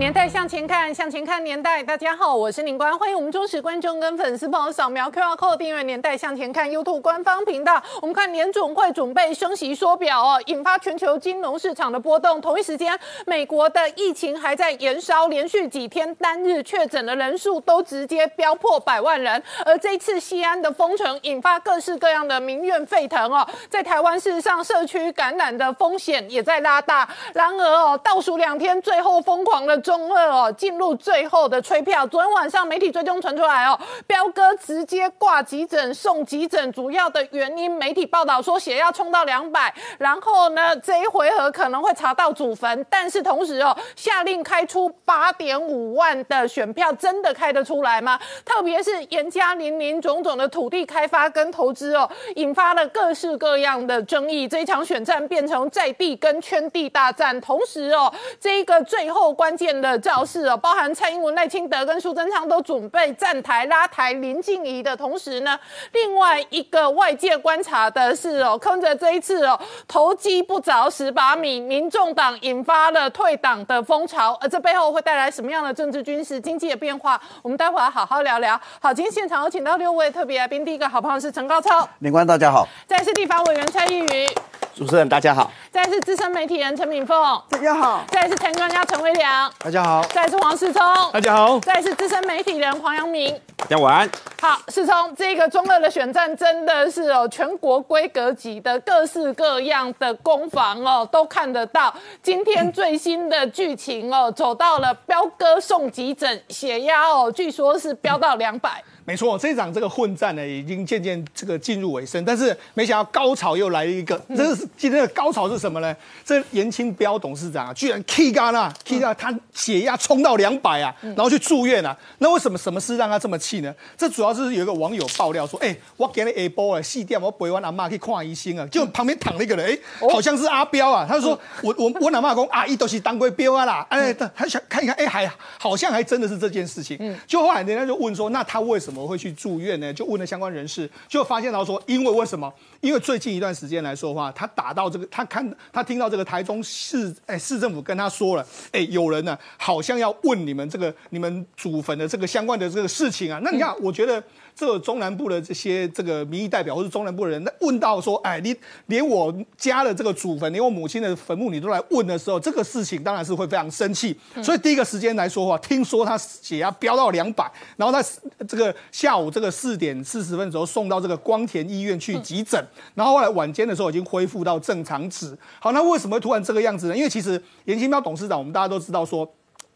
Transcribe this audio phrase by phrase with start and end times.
[0.00, 1.82] 年代向前看，向前看年代。
[1.82, 7.80] 大家好，我是宁官，欢迎我们忠实观众跟粉丝朋友扫描 QR Code 订阅《年代向前看》YouTube 官方频道。
[8.00, 12.40] 我们看年总会准备升息缩表哦，引发全球金融市场的波动。
[12.40, 19.42] 同一时间，美国的疫情还在延烧，连续几天单日确诊的人数都直接飙破百万人。
[19.66, 23.46] 而这一次西安的封城，引发各式各样的民怨沸腾哦。
[23.68, 27.06] 在台湾，事实上社区感染的风险也在拉大。
[27.34, 29.78] 然而哦，倒数两天，最后疯狂的。
[29.90, 32.06] 中二哦，进入最后的催票。
[32.06, 33.76] 昨天晚上媒体追踪传出来哦，
[34.06, 48.16] 彪哥直接挂急诊送急诊，主要的原因媒体报道说血压冲到两百，然后呢这一回合可能会查到祖坟，但是同时哦下令开出八点五万的选票，真的开得出来吗？
[48.44, 54.46] 特别是严加林林种种的土地开发跟投资哦，引发了各式各样的争议。
[54.46, 59.79] 这一场选战变成在地跟圈地大战，同时哦这一个最后关键。
[59.80, 65.58] 的造势哦，包含蔡英文、赖清德跟苏贞昌都准备站台拉台林静怡的同时呢，
[65.92, 77.20] 另外一个外界观察的是哦，看着这一次哦，投机不着十八米，民众党引发了退党的风潮，而这背后会带来什么样的政治、军事、经济的变化？
[77.42, 78.60] 我们待会儿好好聊聊。
[78.80, 84.28] 好，今天现场有请到六位特别来宾，第一个好朋友是陈高超，领官大家好；再是地方委员蔡依瑜，
[84.74, 89.50] 主持人大家好；再是资深媒体人陈敏凤，大家好；再是前专家陈威良。
[89.58, 90.82] 大家好，再是黄世聪，
[91.12, 94.10] 大家好；再是资深媒体人黄阳明，大家晚安。
[94.40, 101.94] 好，世聪，这个中二的选战真的是哦，全国规格级的各式各样的攻防哦，都看得到。
[102.20, 108.82] 今天最新的剧情哦，走到了彪哥送急诊，血压哦，据说是飙到两百。
[109.10, 114.16] 没错，这场这个混战呢，已经渐渐这个进入尾声，但是没想到高潮又来了一个。
[114.36, 115.96] 这是今天的高潮是什么呢？
[116.24, 121.96] 这严清标董事长啊，居然 K 嘎啦，K 干他血压冲到两百啊，然后去住院啊。
[122.18, 123.74] 那为什么什么事让他这么气呢？
[123.98, 131.04] 这主要是有一个网友爆料说，哎，我给你 A 波啊，细电，我陪完阿妈去看医生啊，就旁边躺了一个人，哎，好像是阿彪啊。
[131.08, 135.28] 他说，我我我阿妈讲阿姨都是当归彪啊啦，哎，他想看一看，哎，还
[135.58, 137.18] 好像还真的是这件事情。
[137.26, 138.99] 就后来人家就问说，那他为什么？
[139.06, 139.92] 会去住院呢？
[139.92, 142.52] 就问了相关人士，就发现到说，因为为什么？
[142.80, 153.40] 因为最近一段时间来说的话，他打到这个，他看他听到这个台中市哎市政府跟他说了，哎，有人呢好像要问你们这个你们祖坟的这个相关的这个事情啊。
[153.42, 154.22] 那你看，我觉得。
[154.60, 158.54] 这个中南部的这些这个民意代表或是中南部的人，那问到说，哎，你
[158.88, 164.14] 连我家的这个祖坟，连我母亲的坟墓，你都来问的时候，这个事情当然是会非常生气。
[164.42, 168.06] 所以第一个时间来说话，听说他血压飙到两百，然后他
[168.46, 172.62] 这个下午这个四点四十分的时候送到这个光田医院去急诊，
[172.94, 175.34] 然后后来晚间的时候已经恢复到正常值。
[175.58, 176.94] 好，那为什么会突然这个样子呢？
[176.94, 179.26] 因为其实严清标董事长，我们大家都知道说。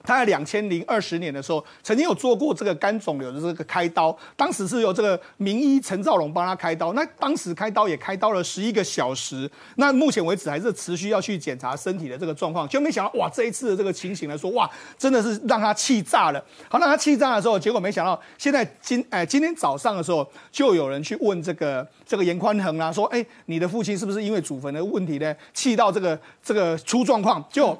[0.05, 6.93] 他在两千零二十年的时候，曾经有做过这个肝肿瘤的这个开刀，当时是由这个名医陈兆龙帮他开刀。
[6.93, 9.51] 那当时开刀也开刀了十一个小时。
[9.77, 16.45] 那目前为止还是持续要去检查身体的这个状况，就没想到哇，这一次的这个情形来说，哇，真的是让他气炸了。
[16.69, 27.43] 好，让他气炸的时候，结果没想到现在今哎今天早上的时候，就有人去问这个这个严宽恒啊，说哎，你的父亲是不是因为祖坟的问题呢，气到这个这个出状况？
[27.51, 27.75] 就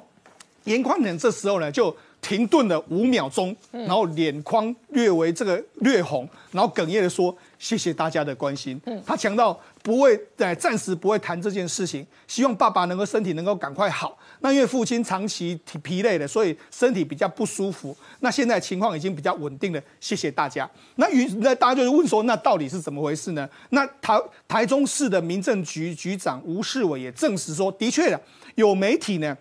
[0.63, 1.95] 严宽恒这时候呢就。
[2.25, 14.17] 停顿了五秒钟，然后脸眶略为这个略红，然后哽咽的说：“谢谢大家的关心。”他强调不会在暂时不会谈这件事情，希望爸爸能够身体能够赶快好。
[14.39, 17.95] 那因为父亲长期疲疲累的，所以身体比较不舒服。
[18.21, 20.67] 那现在情况已经比较稳定了，谢谢大家。
[20.95, 23.47] 那与那大家就是问说，那到底是怎么回事呢？
[23.69, 28.19] 那台台中市的民政局局长吴世伟也证实说，的确的
[28.55, 29.37] 有媒体呢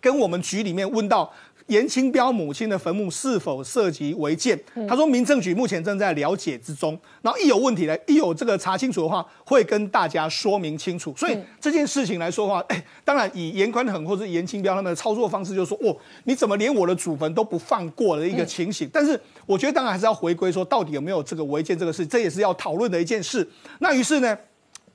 [0.00, 1.30] 跟我们局里面问到。
[1.66, 4.58] 严清标母亲的坟墓是否涉及违建？
[4.88, 6.98] 他说，民政局目前正在了解之中。
[7.22, 11.14] 然后一有问题呢，一有这个查清楚的话，会跟大家说明清楚。
[11.16, 18.88] 所以这件事情来说的话，哎，当然以严宽恒或者严清标他们的操作方式，就是说，哦，你怎么连我的祖坟都不放过的一个情形？
[18.92, 23.48] 但是我觉得，当然还是要回归说，到底有没有这个违建这个事，这也是要讨论的一件事。
[23.78, 24.36] 那于是呢？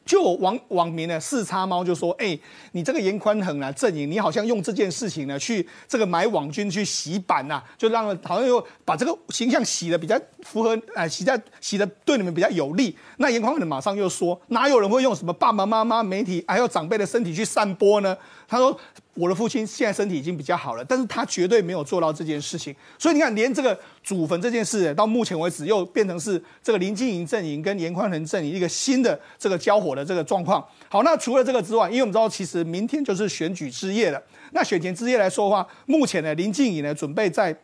[0.09, 2.35] 就网网民呢，四叉猫就说：“哎，
[2.71, 12.97] 你这个严宽恒啊，阵营，你好像用这件事情呢，去这个买网军去洗版呐，就让好像又把这个形象洗的比较符合，哎，洗在洗的对你们比较有利。
[13.17, 18.17] 那严宽恒马上又说，哪有人会用什么爸爸妈妈、媒体还有长辈的身体去散播呢？
[18.49, 18.75] 他说
[19.13, 22.75] 我的父亲现在身体已经比较好了，但是他绝对没有做到这件事情。
[22.97, 30.65] 所以你看，连这个祖坟这件事，到目前为止又变成是这个林静怡阵营跟严宽仁阵营一个新的这个交火的这个状况。
[30.87, 34.19] 好，那除了这个之外，因为我们知道其实明天就是选举之夜了。
[34.51, 37.55] 那选前之夜来说的话，目前呢，林静怡呢准备在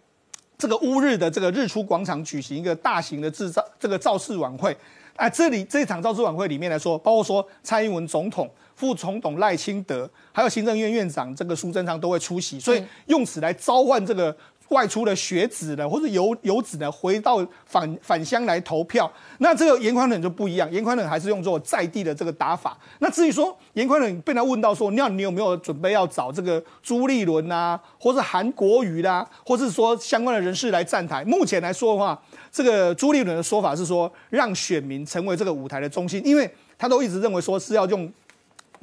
[0.55, 4.75] 这个乌日的这个日出广场举行一个大型的制造这个造势晚会。
[5.15, 14.35] 啊，这里这场造势晚会里面来说，包括说蔡英文总统、副总统赖清德，还有行政院院长这个苏贞昌都会出席，所以用此来召唤这个。
[14.69, 19.09] 外出的学子呢，或者游游子呢，回到返返乡来投票。
[19.37, 22.75] 那这个严宽冷就不一样，严宽冷还是用作在地的这个打法。
[22.97, 31.23] 那至于说严宽冷被他问到说，那你有没有准备要找这个朱立伦啊，或是韩国瑜啦，或是说相关的人士来站台？
[31.25, 32.19] 目前来说的话，
[32.51, 38.11] 这个朱立伦的说法是说，让选民成为这个舞台的中心，因为他都一直认为说是要用。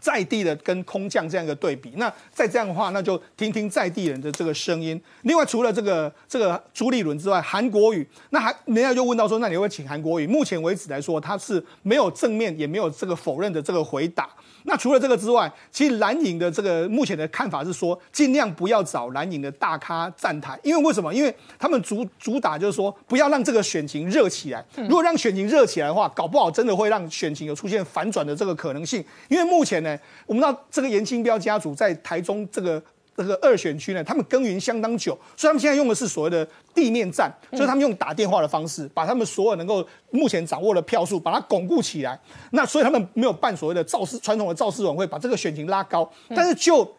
[0.03, 5.01] 在地的跟空降这样一个对比，那再这样的话，那就听听在地人的这个声音。
[5.23, 10.27] 另外，除了这个这个朱立伦之外，韩国瑜，那还人家就问到说，那你会请韩国瑜？
[10.27, 14.29] 目前为止来说，他是没有正面也没有这个否认的这个回答。
[14.65, 21.13] 那除了这个之外，其实蓝营的这个目前的看法是说，尽量不要找蓝营的大咖站台，因为为什么？
[21.13, 24.65] 因为他们主主打就是说，不要让这个选情热起来。
[24.77, 29.05] 如果让选情热起来的话，搞不好真的会让选情有出现反转的这个可能性。
[29.29, 29.92] 因为目前呢，
[30.27, 32.83] 我们知道这个严清标家族在台中这个。
[33.15, 42.19] 这个二选区呢，他们耕耘相当久，所以他们现在用的是所谓的地面战，就是他们用打电话的方式，把他们所有能够目前掌握的票数，把它巩固起来。
[42.53, 46.11] 那所以他们没有办所谓的造势传统的造势晚会，把这个选情拉高。
[46.35, 46.91] 但是就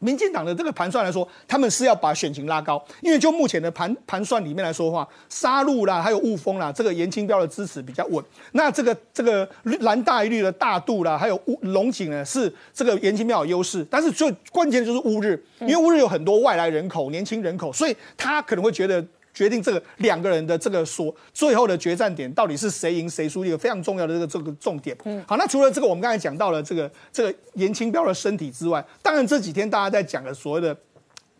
[0.00, 8.24] 民进党的这个盘算来说，他们是要把选情拉高，因为就目前的盘盘算里面来说的话，杀戮啦，还有雾峰啦，这个严清标的支持比较稳。
[8.52, 9.48] 那这个这个
[9.80, 13.86] 蓝大一律的大度啦，还有乌龙井呢，是这个严清标有优势。
[13.88, 19.04] 但是最关键的就是乌日，因为乌日有很多外来人口、年轻人口，所以他可能会觉得。
[19.40, 24.94] 决定这个两个人的这个所最后的决战点到底是谁赢谁输一个非常重要的这个这个重点。
[25.04, 30.76] 嗯，好，那除了这个我们刚才讲到了这个这个严清标的身体之外，当然这几天大家在讲的所谓的。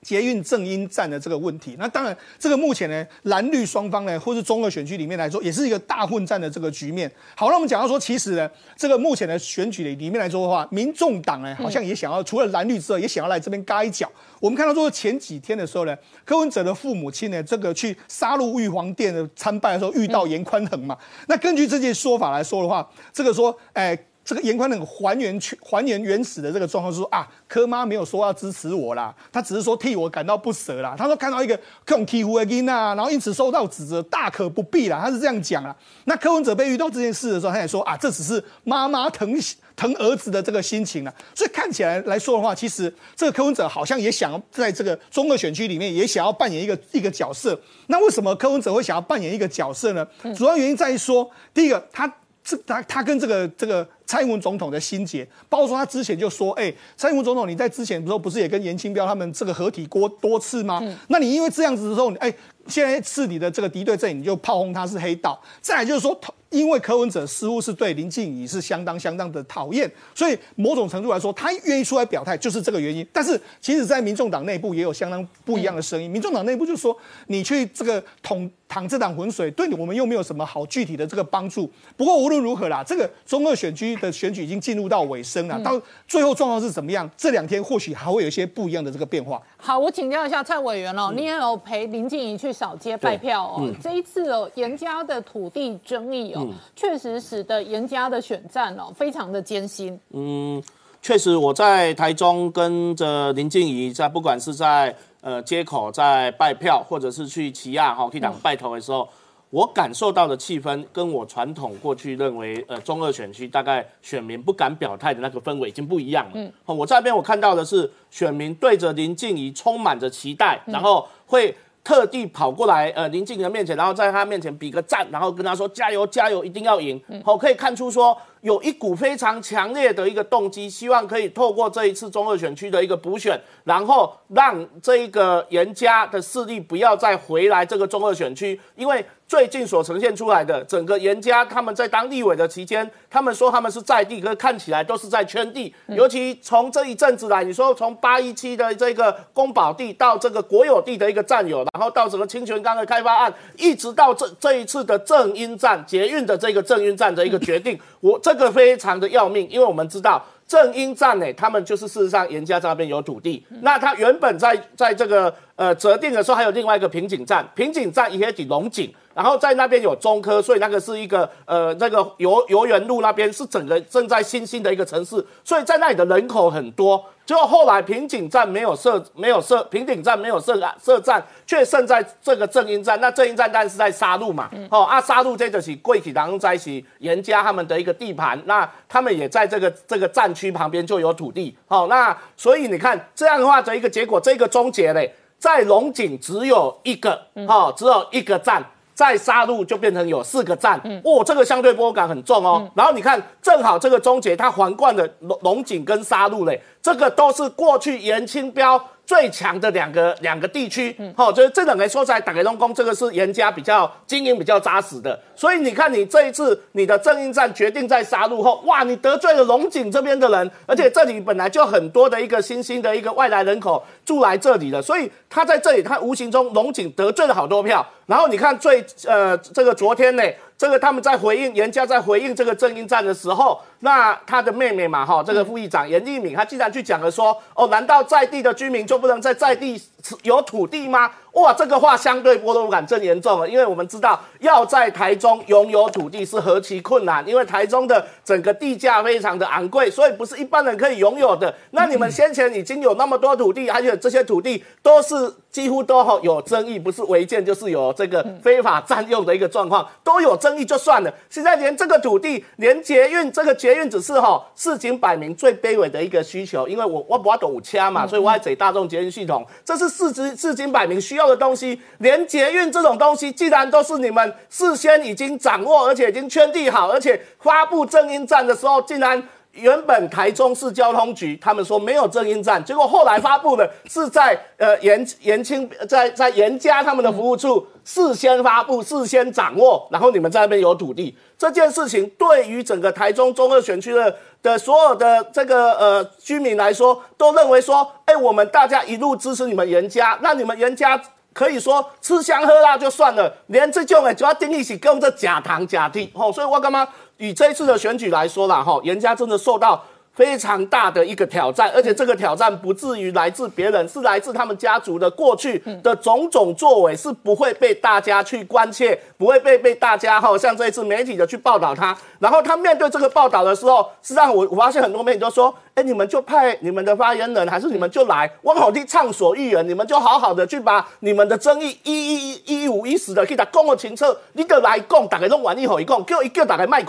[0.02, 7.10] 捷运正音站的这个问题，那当然，这个目前呢，蓝绿双方呢，或是中二选区里面来说，也是一个大混战的这个局面。
[7.36, 14.10] 好，那我们讲到说，其实呢，这个目前的选举里里面来说的话，民众党呢，好像也想要除了蓝绿之外，也想要来这边嘎一脚。
[14.40, 15.94] 我们看到说，前几天的时候呢，
[16.24, 20.96] 柯文哲的父母亲呢，这个去杀入玉皇殿的参拜的时候，遇到严宽恒嘛。
[21.28, 23.98] 那根据这些说法来说的话，这个说，哎。
[24.30, 30.94] 这个严宽能还原全还原原始的这个状况，是说啊，柯妈没有说要支持我啦，他只是说替我感到不舍啦。
[30.96, 35.00] 他说看到一个这种欺负的囡啊，然后因此受到指责，大可不必啦。
[35.02, 35.74] 他是这样讲啦。
[36.04, 39.36] 那柯文哲被遇到这件事的时候，他也说啊，这只是妈妈疼
[39.74, 41.12] 疼儿子的这个心情啊。
[41.34, 47.60] 所以看起来来说的话，其实这个柯文哲好像也想要在这个中二选区里面也想要扮演一个一个角色。
[47.88, 50.06] 那为什么柯文哲会想要扮演一个角色呢？
[50.36, 52.14] 主要原因在于说，第一个他。
[52.42, 60.82] 这他他跟这个这个蔡英文总统的心结，包括说他之前就说，哎，蔡英文总统你在之前时候不是也跟严清标他们这个合体过多次吗？
[61.06, 62.34] 那你因为这样子的时候，哎，
[62.66, 65.40] 现在是你的这个敌对阵营，你就炮轰他是黑道。
[65.60, 66.20] 再来就是说。
[66.50, 73.06] 因为柯文哲似乎是对林静怡是相当相当的讨厌，所以某种程度来说，他愿意出来表态就是这个原因。
[73.12, 76.10] 但是，其实，在民众党内部也有相当不一样的声音。
[76.10, 76.96] 民众党内部就说，
[77.28, 81.70] 你去这个捅淌这档浑水，对你我们又没有什么好具体的这个帮助。
[81.96, 87.08] 不过无论如何啦，这个中二选区的选举已经进入到尾声了，到最后状况是怎么样？
[87.16, 89.40] 这两天或许还会有一些不一样的这个变化。
[89.56, 93.72] 好，我请教一下蔡委员哦，你也有陪林静怡去扫街拜票哦。
[93.80, 96.39] 这一次哦，严家的土地争议哦。
[96.76, 99.98] 确实使得严家的选战哦，非常的艰辛。
[100.10, 100.62] 嗯，
[101.02, 109.08] 确实，我在台中跟着林静怡在，不管是在呃街口在拜票，或者是去奇亚哈去党拜头的时候，
[109.50, 116.32] 我感受到的气氛，跟我传统过去认为呃中二选区大概选民不敢表态的那个氛围已经不一样了。
[116.34, 121.54] 嗯，我这边我看到的是选民对着林静怡充满着期待，然后会。
[121.82, 127.00] 特地跑过来，呃，林静的面前，然后在他面前比个赞，然后跟他说加油加油，一定要赢。
[127.24, 139.04] 好，可以看出说有一股非常强烈的一个动机，希望可以透过这一次中二选区的一个补选，然后让这一个严家的势力不要再回来这个中二选区，因为。
[139.30, 145.72] 最近所呈现出来的整个严家，他们在当立委的期间，他们说他们是在地，可是看起来都是在圈地。
[145.86, 160.20] 尤其从这一阵子来，你说从八一七的这个公保地到这个国有地的一个占有，然后到整个清泉岗的开发案，一直到这这一次的正音站捷运的这个正音站的一个决定， 我这个非常的要命，因为我们知道。
[160.48, 177.04] 正英站呢，他们就是事实上严家这边有土地，那他原本在在这个呃择定的时候，还有另外一个瓶颈站，瓶颈站也抵龙井，然后在那边有中科，所以那个是一个呃那个游游园路那边是整个正在新兴的一个城市，所以在那里的人口很多。
[177.26, 182.98] 结果后来平井站没有设没有设平顶站没有设设站，却胜在这个正英站。
[182.98, 198.64] 那正英站但是在沙路嘛，哦啊沙路这就是贵体当中在一起严家他们的一个地盘，那他们也在这个这个站区旁边就有土地，好那所以你看这样的话的一个结果，这个终结嘞，在龙井只有一个，哦只有一个站。
[199.00, 202.70] 在杀戮就变成有四个站，哦，这个相对波感很重哦。
[202.74, 208.78] 然后你看，正好这个终结它皇冠的龙龙井跟杀戮嘞，这个都是过去严清标
[209.10, 215.20] 最强的两个两个地区，好，就是这两个说起来，打给龙宫这个是严家比较经营比较扎实的。
[215.34, 227.84] 所以你看，你这一次你的正英站决定在杀戮后，哇，你得罪了龙井这边的人，而且这里本来就很多的一个新兴的一个外来人口住来这里了，所以他在这里，他无形中龙井得罪了好多票。
[228.06, 230.22] 然后你看最呃这个昨天呢，
[230.60, 239.80] 这个他们在回应严家在回应这个正英站的时候，那他的妹妹嘛哈，这个副议长严立敏，他竟然去讲了说，哦，难道在地的居民就不能在在地
[240.22, 241.10] 有土地吗？
[241.32, 251.54] 哇，这个话相对波动感更严重了，因为我们知道要在台中拥有土地是何其困难，因为台中的整个地价非常的昂贵，所以不是一般人可以拥有的。
[251.70, 261.14] 那你们先前已经有那么多土地，而且这些土地都是几乎都有争议，不是违建就是有这个非法占用的一个状况，都有争议就算了。
[261.28, 301.00] 现在连这个土地，连捷运这个捷运只是哈市井摆明最卑微的一个需求，因为我我不要堵车嘛，所以我要走大众捷运系统，这是市井市井摆明需要的东西，连捷运这种东西，既然都是你们事先已经掌握，而且已经圈地好，而且发布正音站的时候，竟然原本台中市交通局他们说没有正音站，结果后来发布的是在呃延延清在在严家他们的服务处事先发布、事先掌握，然后你们在那边有土地，这件事情对于整个台中中二选区的的所有的这个呃居民来说，都认为说，哎，我们大家一路支持你们严家，那你们严家。
[301.32, 306.86] 可以说吃香喝辣就算了，连这种哎主要定义是跟我们这假糖假地吼，所以我干嘛
[307.18, 309.80] 以这一次的选举来说啦吼，严家真的受到
[310.14, 325.54] 非常大的一个挑战，而且这个挑战不至于来自别人，是来自他们家族的过去的种种作为，是不会被大家去关切，不会被被大家哈像这一次媒体的去报道他，然后他面对这个报道的时候，实际上我我发现很多媒体都说。
[325.72, 328.28] 哎，你们就派你们的发言人，还是你们就来？
[328.42, 334.04] 我好听畅所欲言，你们就好好的去把你们的争议一一一一五一十的给他讲个清楚。
[334.32, 336.82] 你就来讲，大家拢愿意好一讲，叫一叫大家卖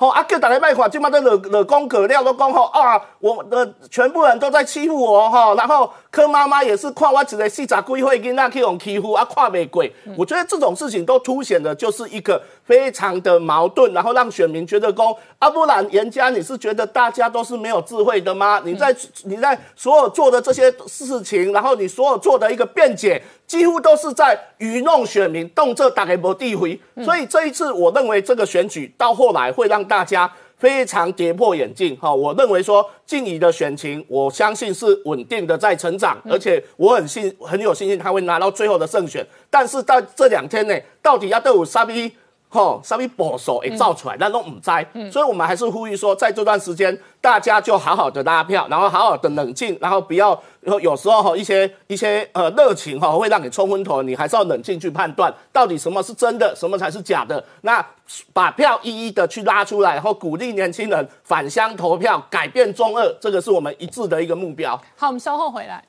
[0.00, 0.08] 看。
[0.08, 5.54] 好啊，叫大家卖看，今嘛都惹惹公葛料都讲吼啊，我的全部人都在欺负我哈。
[5.54, 9.84] 然后柯妈妈也是看我只个四十几岁囡仔去用欺负啊，看没过。
[10.16, 12.40] 我觉得这种事情都凸显的就是一个。
[12.70, 18.62] 非常的矛盾，然后让选民觉得公阿不然严家，你是觉得大家都是没有智慧的吗？
[18.64, 26.80] 你在你在所有做的这些事情，然后你所有做的一个辩解，几乎都是在愚弄选民，动辄打给不地回。
[27.04, 31.96] 所以这一次，我认为这个选举到后来会让大家非常跌破眼镜。
[31.96, 39.26] 哈，我认为说静怡的选情，我相信是稳定的在成长，而且我很信很有信心他会拿到最后的胜选。
[39.50, 42.12] 但是在这两天内，到底要对我杀逼？
[42.52, 57.42] 吼，稍微保守也造出来，但都唔栽，所以我们还是呼吁说，在这段时间，大家就好好的拉票，然后好好的冷静，然后不要有有时候哈一些一些呃热情哈会让你冲昏头，你还是要冷静去判断到底什么是真的，什么才是假的。
[57.60, 57.84] 那
[58.32, 64.76] 把票一一的去拉出来，然后鼓励年轻人返乡投票，改变中二，这个是我们一致的一个目标。
[64.96, 65.84] 好，我们稍后回来。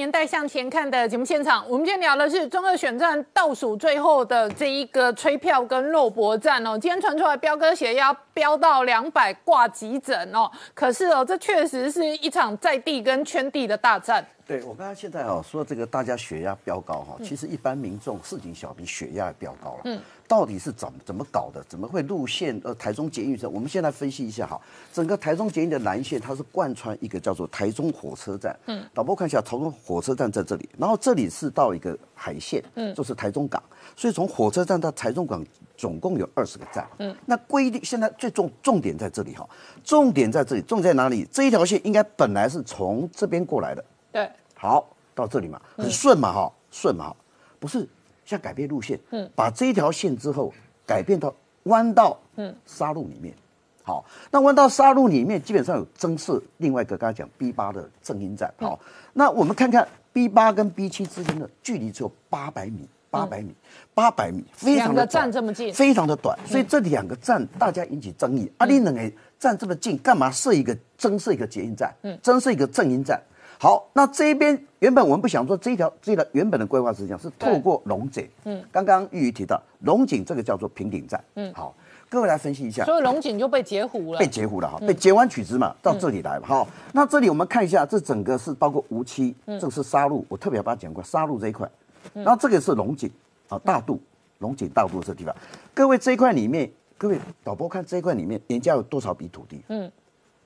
[0.00, 6.70] 年代向前看的节目现场，我们今天聊的是中二选战倒数最后的这一个吹票跟肉搏战哦。
[6.70, 10.50] 今天传出来，彪哥血压飙到两百，挂急诊哦。
[10.72, 14.24] 可是哦，这确实是一场在地跟圈地的大战。
[14.46, 19.80] 对我刚才现在哦说这个大家血压飙高哈，其实一般民众市井小民血压也飙高了。
[19.84, 20.00] 嗯，
[20.30, 21.60] 到底是怎怎么搞的？
[21.68, 23.52] 怎么会路线呃台中捷运站？
[23.52, 24.60] 我们先来分析一下哈，
[24.92, 28.56] 整个台中捷运的南线它是贯穿一个叫做台中火车站。
[28.66, 33.60] 嗯，导播看一下，台中火车站在这里，然后这里是到一个海线，嗯，就是台中港。
[33.96, 35.44] 所以从火车站到台中港
[35.76, 36.88] 总共有二十个站。
[36.98, 39.44] 嗯，那规定现在最重重点在这里哈，
[39.82, 41.26] 重点在这里，重点在哪里？
[41.32, 43.84] 这一条线应该本来是从这边过来的。
[44.12, 47.16] 对，好，到这里嘛，很顺嘛哈，顺嘛哈，
[47.58, 47.88] 不是，
[48.30, 50.54] 现在改变路线，嗯，把这一条线之后
[50.86, 51.34] 改变到
[51.64, 53.34] 弯道，嗯，沙路里面，
[53.82, 58.78] 好，那弯道沙路里面基本上有增设另外一个刚才讲 B 八的正音站，好，
[59.14, 63.52] 那我们看看 B 八跟 B 七之间的距离只有八百米，八百米，
[63.92, 65.74] 八百米，非常的站这么近。
[65.74, 68.48] 非常的短，所以这两个站大家引起争议。
[68.58, 71.92] 啊，你两个站这么近，干嘛设一个增设一个捷运站？
[72.02, 73.20] 嗯，增设一个正音站。
[73.62, 78.26] 好，那这一边原本我们不想说这一条这一条原本的规划是这样，是透过龙井。
[78.44, 81.22] 嗯，刚刚玉瑜提到龙井这个叫做平顶站。
[81.34, 81.74] 嗯，好，
[82.08, 82.86] 各位来分析一下。
[82.86, 84.26] 所以龙井就被截胡了被。
[84.26, 86.66] 截胡了哈，被截完取直嘛，到这里来了哈。
[86.94, 91.70] 那这里我们看一下，这整个是包括无期，这个是沙路，我特别把它讲过，沙路这一块，
[92.14, 93.10] 然后这个是龙井
[93.50, 94.00] 啊，大渡，
[94.38, 95.36] 龙井大渡这地方，
[95.74, 99.60] 各位这一块里面，各位导播看这一块里面，人家有多少笔土地？
[99.68, 99.92] 嗯，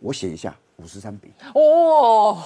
[0.01, 2.39] 我写一下，五十三笔，哦，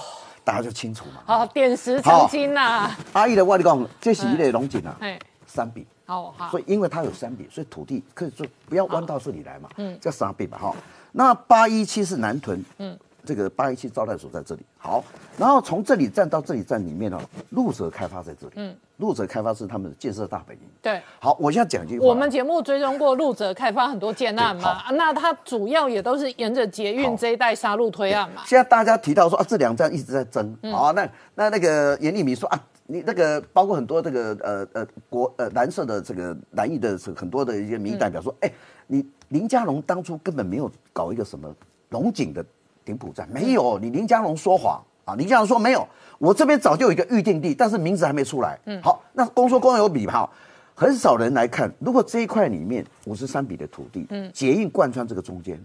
[0.49, 1.21] 大家就清楚嘛。
[1.25, 2.89] 好，点石成金呐。
[3.13, 5.85] 阿姨的话，你讲这是一类龙井啊，哎，三笔。
[6.05, 10.75] 好好所，以因为它有三笔，所以土地可以说不要弯到这里来嘛，嗯，叫三笔嘛哈。
[11.11, 12.97] 那八一七是南屯，嗯，
[13.29, 14.61] 这个八一七招待所在这里。
[14.79, 15.03] 好，
[15.37, 17.19] 然后从这里站到这里站里面哦，
[17.51, 20.63] 路泽开发在这里，嗯，路泽开发是他们的建设大本营。
[20.81, 20.99] 对。
[21.19, 27.15] 好，我现在讲一句话，我们节目追踪过陆泽开发很多建案嘛，那它主要也都是沿着捷运好。
[27.15, 28.41] 这一带沙路推案嘛。
[28.47, 38.51] 现在大家提到说啊，这两站一直在争，好、那那那个严立明说啊，你那个包括很多这个呃呃国呃蓝色的这个蓝翼的很多的一些民意代表说，哎、
[38.87, 41.53] 你林佳龙当初根本没有搞一个什么
[41.89, 42.43] 龙井的
[42.89, 50.27] 顶埔站，没有，你林佳龙说谎啊，林佳龙说没有，我这边早就有一个预定地，但是名字还没出来，嗯，好，那公说公有理哈。
[50.73, 55.59] 很少人来看，如果这一块里面五十三笔的土地，嗯，捷运贯穿这个中间，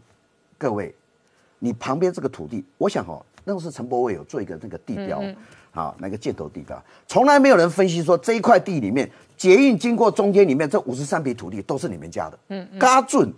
[0.59, 0.95] 各位，
[1.61, 5.23] 你旁边这个土地，我想哦，那个是陈柏伟有做一个那个地标，
[5.71, 13.33] 好、那个箭头地标，从来没有人分析说这一块地里面捷运经过中间里面这五十三笔土地都是你们家的，嗯，嘎准，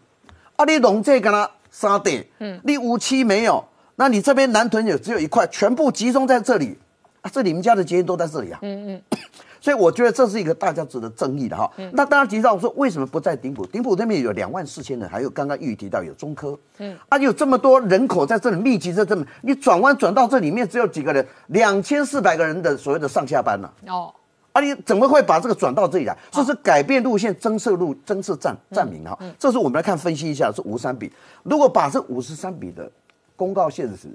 [0.56, 3.62] 啊，你龙这跟他沙地，嗯，你五期没有，
[3.96, 6.78] 那你这边南屯也只有一块，全部集中在这里，
[7.22, 9.02] 啊，这你们家的捷运都在这里啊，嗯嗯。
[9.58, 11.68] 所以我觉得这是一个大家值得争议的哈。
[11.92, 13.66] 那当然提到说为什么不在顶埔？
[13.66, 24.14] 顶埔那边有两万四千人，还有刚刚玉宇提到有中科，嗯，啊有这么多人口在这里密集在这里，你转弯转到这里面只有几个人，两千四百个人的所谓的上下班呢、哦，
[24.52, 26.16] 啊，你怎么会把这个转到这里来？
[26.30, 29.18] 这是改变路线、增设路、增设站站名哈。
[29.36, 31.10] 这是我们来看分析一下，是五十三笔。
[31.42, 32.88] 如果把这五十三笔的
[33.36, 34.08] 公告现实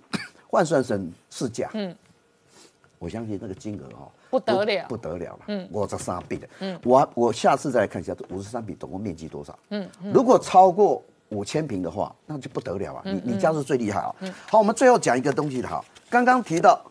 [0.49, 1.95] 换算成市价，嗯，
[2.99, 4.85] 我相信那个金额哈、不得了。
[4.89, 14.33] 不得了了，嗯，我这三笔的，嗯，我我下次再来看一下这五十三笔总共面积多少，嗯，如果超过五千平的话，那就不得了啊，你你家是最厉害啊，嗯。
[14.49, 16.83] 好，我们最后讲一个东西的哈，刚刚提到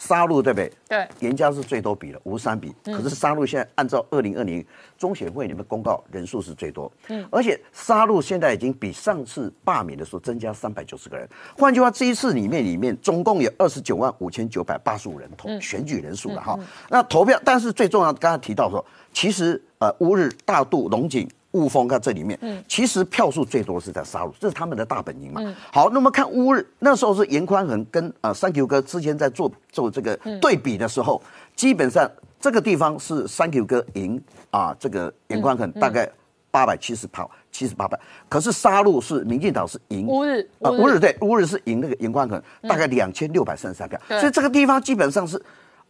[0.00, 0.72] 杀戮对不对？
[0.88, 1.08] 对。
[1.20, 4.64] 严家是最多比的五十三比，可是杀戮现在按照二零二零
[4.98, 16.58] 中选会里面公告人数是最多，嗯，而且杀戮现在已经比上次罢免的时候增加三百九十个人，换句话，这一次里面里面总共有二十九万五千九百八十五人投、选举人数了哈，
[16.88, 21.28] 那投票，但是最重要，刚才提到说，其实呃乌日、大肚、龙井。
[21.52, 22.62] 雾峰看这里面，嗯。
[22.68, 25.40] 其实票数最多是在沙鹿，这是他们的大本营嘛。
[25.72, 31.20] 好，那么看乌日那时候是严宽恒跟呃三 Q 哥之前在做做这个对比的时候，
[31.56, 32.08] 基本上
[32.38, 36.08] 这个地方是三 Q 哥赢啊，这个严宽恒大概
[36.50, 40.98] 八百七十票，七十八百，可是沙鹿是民进党是赢乌日啊，乌日。
[40.98, 44.18] 对，乌日是赢那个严宽恒，大概两千六百三十三票，对。
[44.20, 45.40] 所以这个地方基本上是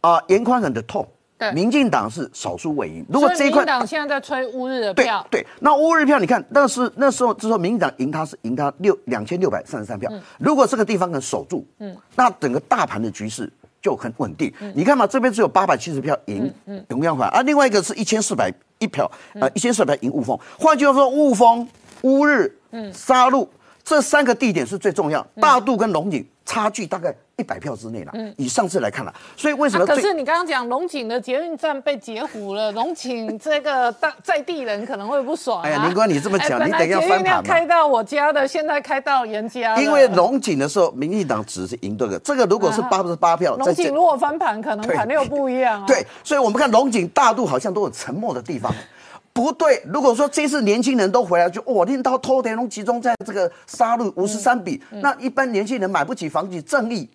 [0.01, 1.07] 啊严宽恒的痛
[1.41, 3.03] 对，民进党是少数委赢。
[3.09, 10.11] 如果这一块民进党现在在吹乌日的票，对，那乌日票你看，那是那时候之后，民进党赢他是赢他六两千六百三十三票。
[10.37, 13.51] 如果这个地方能守住，嗯，那整个大盘的局势
[13.81, 14.53] 就很稳定。
[14.75, 16.53] 你看嘛，这边只有八百七十票赢
[16.89, 20.37] 永阳环啊，另外一个是一千四百一票，呃，一千四百赢雾峰。
[20.59, 21.67] 换句话说，雾峰、
[22.03, 22.55] 乌日、
[22.93, 23.49] 沙鹿
[23.83, 28.11] 这三个地点是最重要，大肚跟龙井差距大概一百票之内了。
[28.37, 35.65] 以上次来看了，所以为什啊，么最可是你刚刚讲龙井的捷运站被截胡了，龙井这个大在地人可能会不爽、啊。
[35.65, 39.81] 哎呀林哥你这么讲哎你等一下翻盘嘛开到我家的，现在开到严家了。
[39.81, 45.85] 因为龙井的时候，民进党只是赢这个，这个如果是八十八票，龙井如果翻盘，可能盘又不一样啊。
[45.87, 48.73] 对，所以我们看龙井大肚好像都有沉默的地方。
[49.33, 57.09] 不对，如果说这次年轻人都回来，就我，拎刀偷田龙集中在这个杀戮五十三笔，那一般年轻人买不起房子，正义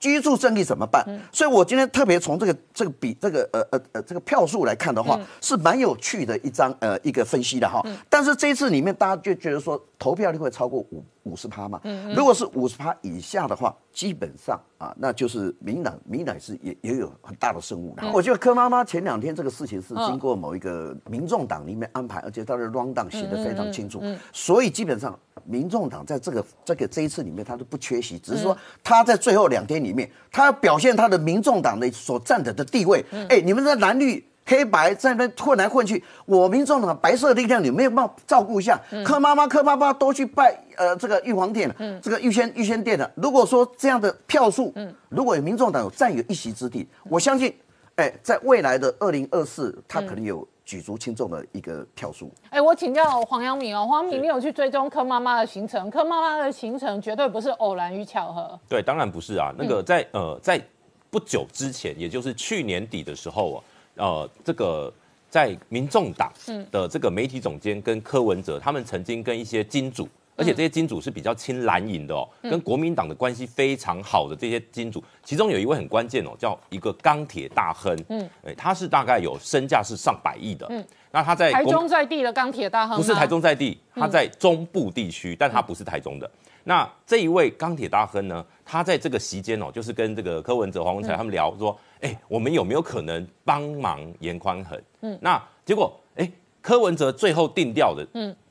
[0.00, 1.04] 居住正义怎么办？
[1.30, 7.80] 所以我今天特别从这个这个比这个呃呃呃这个票数来看的话，是蛮有趣的一张呃一个分析的哈。
[8.08, 11.80] 但是这一次里面，大家就觉得说投票率会超过五五十趴嘛？
[12.16, 18.02] 如果是五十趴以下的话，基本上啊，那就是民党民党是也也有很大的胜务的。
[18.12, 33.04] 我觉得柯妈妈前两天这个事情是经过某一个民众党里面安排，而且他的 round down 写的非常清楚，所以基本上民众党在这个这个这一次里面，他都不缺席，只是说他在最后两天里面，他要表现他的民众党的所占的的地位。
[33.28, 34.24] 哎，你们在蓝绿。
[34.44, 38.78] 黑白在那混来混去，我民众党白色力量，你没有办法照顾一下？
[39.04, 43.08] 柯妈妈、柯爸爸都去拜呃这个玉皇殿了，这个玉仙玉仙殿了。
[43.14, 44.74] 如果说这样的票数，
[45.08, 47.54] 如果有民众党有占有一席之地，我相信，
[47.94, 52.30] 哎，在未来的二零二四，他可能有举足轻重的一个票数。
[52.50, 55.88] 哎，我请教黄阳明哦，黄阳明，你有去追踪柯妈妈的行程？
[55.88, 58.58] 柯妈妈的行程绝对不是偶然与巧合。
[58.68, 59.52] 对，当然不是啊。
[59.56, 60.60] 那个在呃在
[61.10, 63.64] 不久之前，也就是去年底的时候啊。
[63.96, 64.92] 呃，这个
[65.28, 66.32] 在民众党
[66.70, 86.30] 的这个媒体总监跟柯文哲，他们曾经跟一些金主，而且这些金主是比较亲蓝营的哦，跟国民党的关系非常好的这些金主，其中有一位很关键哦，叫一个钢铁大亨，嗯，哎，他是大概有身价是上百亿的，嗯，那他在台中在地的钢铁大亨，不是台中在地，他在中部地区，但他不是台中的。
[86.64, 91.78] 那这一位钢铁大亨呢，他在这个席间哦，就是跟这个柯文哲、黄文才他们聊说。
[92.02, 94.76] 哎，我们有没有可能帮忙严宽恒？
[95.02, 96.28] 嗯，那结果哎，
[96.60, 98.04] 柯文哲最后定调的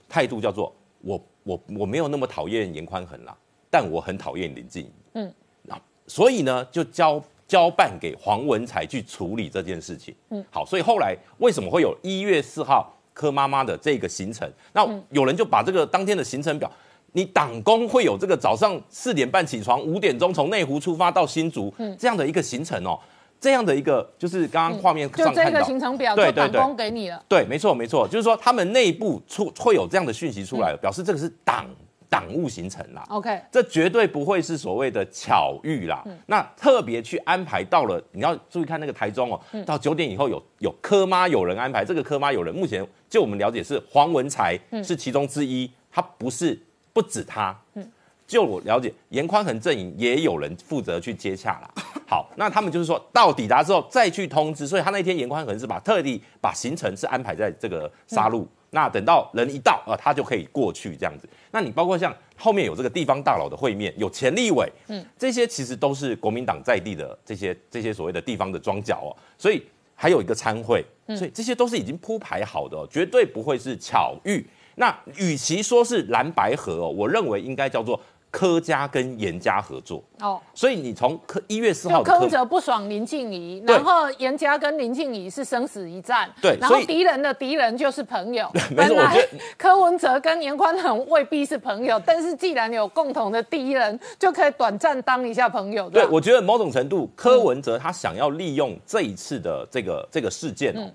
[0.07, 3.35] 态度叫做我我我没有那么讨厌严宽恒啦，
[3.69, 4.91] 但我很讨厌林静怡。
[5.15, 10.15] 嗯，那所以呢，就交交办给黄文才去处理这件事情。
[10.29, 14.49] 嗯，好，所以后来为什么会有一月四号柯妈妈的这个行程？
[14.71, 16.71] 那有人就把这个当天的行程表，
[17.13, 22.99] 你党工会有这个早上四点半起床，五点钟从内湖出发到新竹这样的一个行程哦。
[23.39, 27.19] 这样的一个就是刚刚画面上看到，就这个行程表，对对对，给你了。
[27.27, 31.65] 对，没错没错，就是说他们内部出会有这样的讯息出来，表示这个是党
[32.07, 33.03] 党务行程啦。
[33.09, 36.03] OK，这绝对不会是所谓的巧遇啦。
[36.27, 46.61] 那特别去安排到了，你要注意看那个台中哦，到九点以后有有科妈有人安排，这个科妈有人，目前就我们了解是黄文才是其中之一，他不是
[46.93, 47.57] 不止他。
[47.75, 47.91] 嗯。
[48.27, 51.69] 就我了解，严宽恒阵营也有人负责去接洽了。
[52.07, 58.47] 好，那他们就是说到抵达之后再去通知，所以他那天严宽恒是把特地把行程是安排在这个沙路。
[58.69, 61.27] 那等到人一到啊，他就可以过去这样子。
[61.51, 69.11] 那你包括像后面有这个地方大佬的会面，有钱立委，嗯，这些其实都是国民党在地的这些这些所谓的地方的庄脚哦。
[69.37, 69.61] 所以
[69.93, 70.85] 还有一个参会，
[71.17, 74.45] 所以这些都是已经铺排好的，绝对不会是巧遇。
[74.75, 77.99] 那与其说是蓝白河哦，我认为应该叫做。
[78.33, 88.49] 柯家跟严家合作哦，所以你从柯一月四号，柯文哲不爽林静怡，然后严家跟林静怡是生死一战，对，然后敌人的敌人就是朋友。
[88.73, 95.89] 没错，我觉得柯文哲跟严宽恒未必是朋友，但是既然有共同的敌人，就可以短暂当一下朋友。
[95.89, 100.89] 对，我觉得某种程度，柯文哲他想要利用这一次的这个这个事件哦。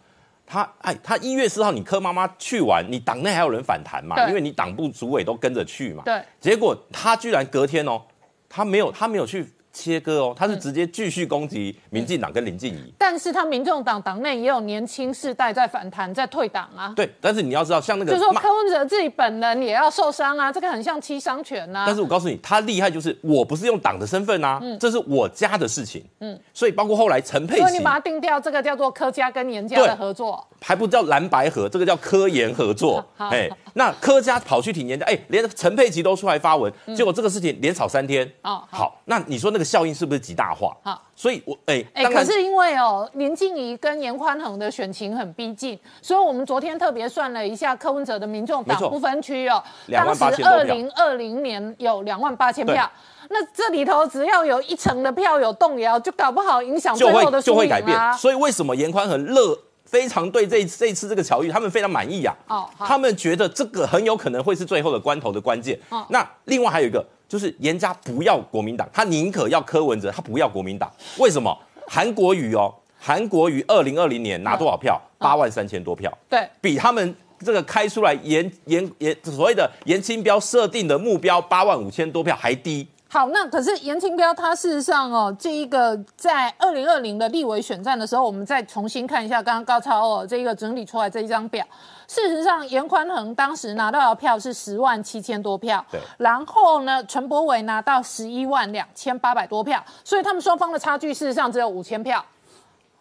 [0.46, 4.28] 他哎，他一月四号你柯妈妈去完，你党内还有人反弹嘛？
[4.28, 6.02] 因为你党部主委都跟着去嘛。
[6.04, 6.22] 对。
[6.40, 8.00] 结果他居然隔天哦，
[8.48, 9.52] 他没有，他没有去。
[9.76, 16.94] 切割哦，他是直接继续攻击民进党跟林静怡，但是他民众党党内也有年轻世代在反弹，在退党啊。
[16.96, 21.84] 对，但是你要知道，像那个，就是说柯文哲自己本人也要受伤啊，这个很像七伤拳呐。
[21.86, 33.04] 但是我告诉你，他厉害就是我不是用党的身份啊，这是我家的事情，嗯，所以包括后来陈佩琪，所以你把它定掉，这个叫做柯家跟严家的合作，还不叫蓝白合，这个叫科研合作。
[33.18, 38.26] 哎，那柯家跑去挺严家，哎，连陈佩琪都出来发文，结果这个事情连吵三天。
[38.40, 40.54] 哦，好，那你说那个效应是不是极大？
[40.54, 49.62] 化好，所以我哎哎，可是因为哦，林静怡跟严宽恒的选情很逼近，所以我们昨天特别算了一下柯文哲的民众党不分区哦，
[49.92, 52.90] 当时二零二零年有两万八千票，
[53.28, 57.94] 那这里头只要有一成的票有动摇，就搞不好影响最后的就会改变。
[58.14, 59.58] 所以为什么严宽恒乐
[59.96, 62.35] 非常对这这一次这个巧遇，他们非常满意呀？
[62.48, 65.78] 哦，他们觉得这个很有可能会是最后的关头的关键。
[65.88, 67.02] 哦，那另外还有一个。
[67.28, 70.88] 就是严家不要国民党，他宁可要柯文哲，他不要国民党。
[71.18, 71.52] 为什么？
[71.88, 74.96] 韩国瑜哦，韩国瑜二零二零年拿多少票？
[75.18, 82.87] 八万三千多票，对比他们这个开出来严严严所谓的严清标设定的目标八万五千多票还低。
[83.16, 91.64] 好，那可是严清标他事实上哦，这一个在二零二零的立委选战的时候，我们再重新看一下刚刚高超哦这一个整理出来这一张表。
[92.07, 102.22] 事实上，严宽恒当时拿到的票是十万七千多票，对然后呢，陈柏伟拿到十一万两千八百多票，所以他们双方的差距事实上只有五千票。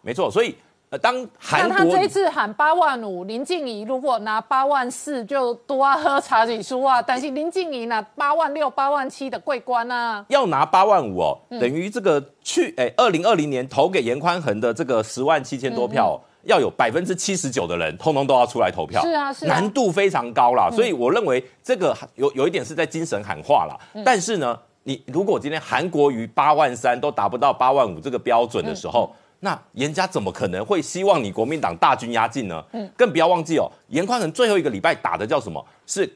[0.00, 0.56] 没错，所以
[0.96, 7.02] 呃，当那韩国他这一次喊八万五，林静怡如果拿八万四，就多啊喝茶几书啊。
[7.02, 20.70] 但是林静怡拿八万六、八万七的桂冠啊，要拿八万五哦，嗯等于这个去哎，二零二零年投给严宽恒的这个十万七千多票哦、要有百分之七十九的人通通都要出来投票，是啊是啊难度非常高啦。
[20.70, 23.76] 所以我认为这个有有一点是在精神喊话啦。
[23.94, 32.64] 嗯但是呢，你如果今天韩国瑜八万三都达不到八万五这个标准的时候，嗯那严家怎么可能会希望你国民党大军压境呢？
[32.72, 35.64] 嗯，更不要忘记哦，严宽恒最后一个礼拜打的叫什么？
[35.86, 36.10] 是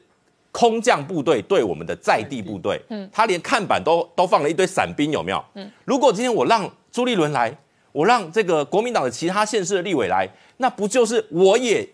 [0.51, 5.43] 空降部队对我们的在地部队，嗯，他连看板都都放了一堆伞兵，有没有？
[5.53, 7.55] 嗯，如果今天我让朱立伦来，
[7.93, 11.87] 我让这个国民党的其他县市的立委来，那不就是我也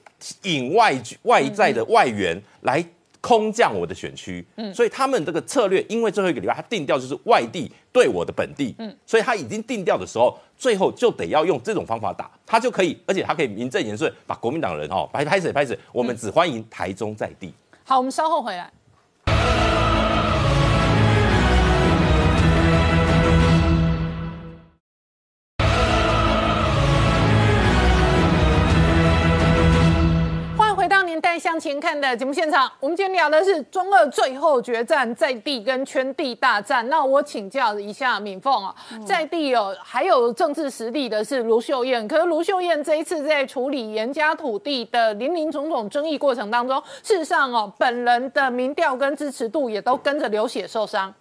[0.43, 2.83] 引外外在的外援来
[3.27, 4.45] 空降我的选区？
[4.55, 17.53] 嗯，所以他们这个策略，因为最后一个礼拜他定调就是外地对我的本地，嗯，所以他已经定调的时候，最后就得要用这种方法打，他就可以，而且他可以名正言顺把国民党人哦拍拍死拍死，我们只欢迎台中在地。
[17.83, 18.71] 好，我们稍后回来。
[31.57, 32.71] 向前看的节目现场。
[32.79, 36.87] 我们今天聊的是中二最后决战，在地跟圈地大战。
[36.87, 51.11] 那我请教一下敏凤啊，在地有还有政治实力的是卢秀燕，可是卢秀燕这一次在处理严家土地的林林总总争议过程当中，事实上哦，本人的民调跟支持度也都跟着流血受伤。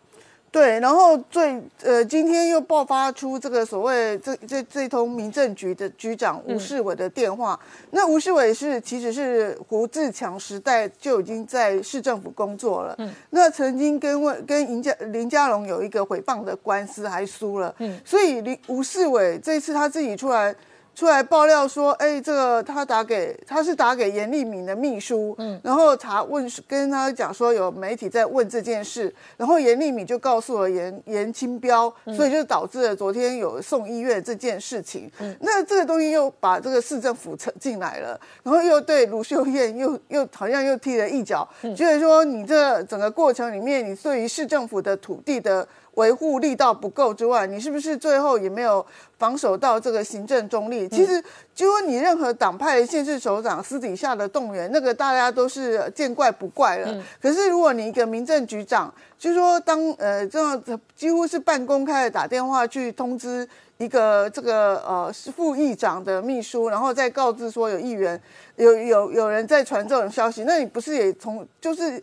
[0.56, 7.60] 对，然后最呃，今天又爆发出这个所谓这这这通民政局的局长吴世伟的电话。
[7.90, 12.94] 那吴世伟是其实是胡志强时代就已经在市政府工作了。
[12.96, 17.74] 嗯，那曾经跟问跟林家林家龙有一个诽谤的官司还输了。
[17.80, 20.56] 嗯，所以林吴世伟这次他自己出来。
[20.96, 35.10] 出来爆料说，哎，这个他打给他是打给严立敏的秘书，嗯，然后查问跟他讲说有媒体在问这件事，然后严立敏就告诉了严严清标，所以就导致了昨天有送医院这件事情。
[35.18, 45.68] 嗯，那这个东西又把这个市政府扯进来了，然后又对卢秀燕又又好像又踢了一脚，就是说你这整个过程里面，你对于市政府的土地的。
[45.96, 48.84] 维护力道不够之外，你是不是最后也没有
[49.18, 50.86] 防守到这个行政中立？
[50.88, 51.22] 其实，
[51.54, 57.02] 就说你任何党派的县市首长私底下的动员，那个大家都是见怪不怪了。
[57.20, 60.62] 可是，如果你一个民政局长，就说当呃这样
[60.94, 68.20] 几乎是半公开的打电话去通知一个这个呃副议长的秘书，然后再告知说有议员
[68.56, 72.02] 有有有人在传这种消息，那你不是也从就是？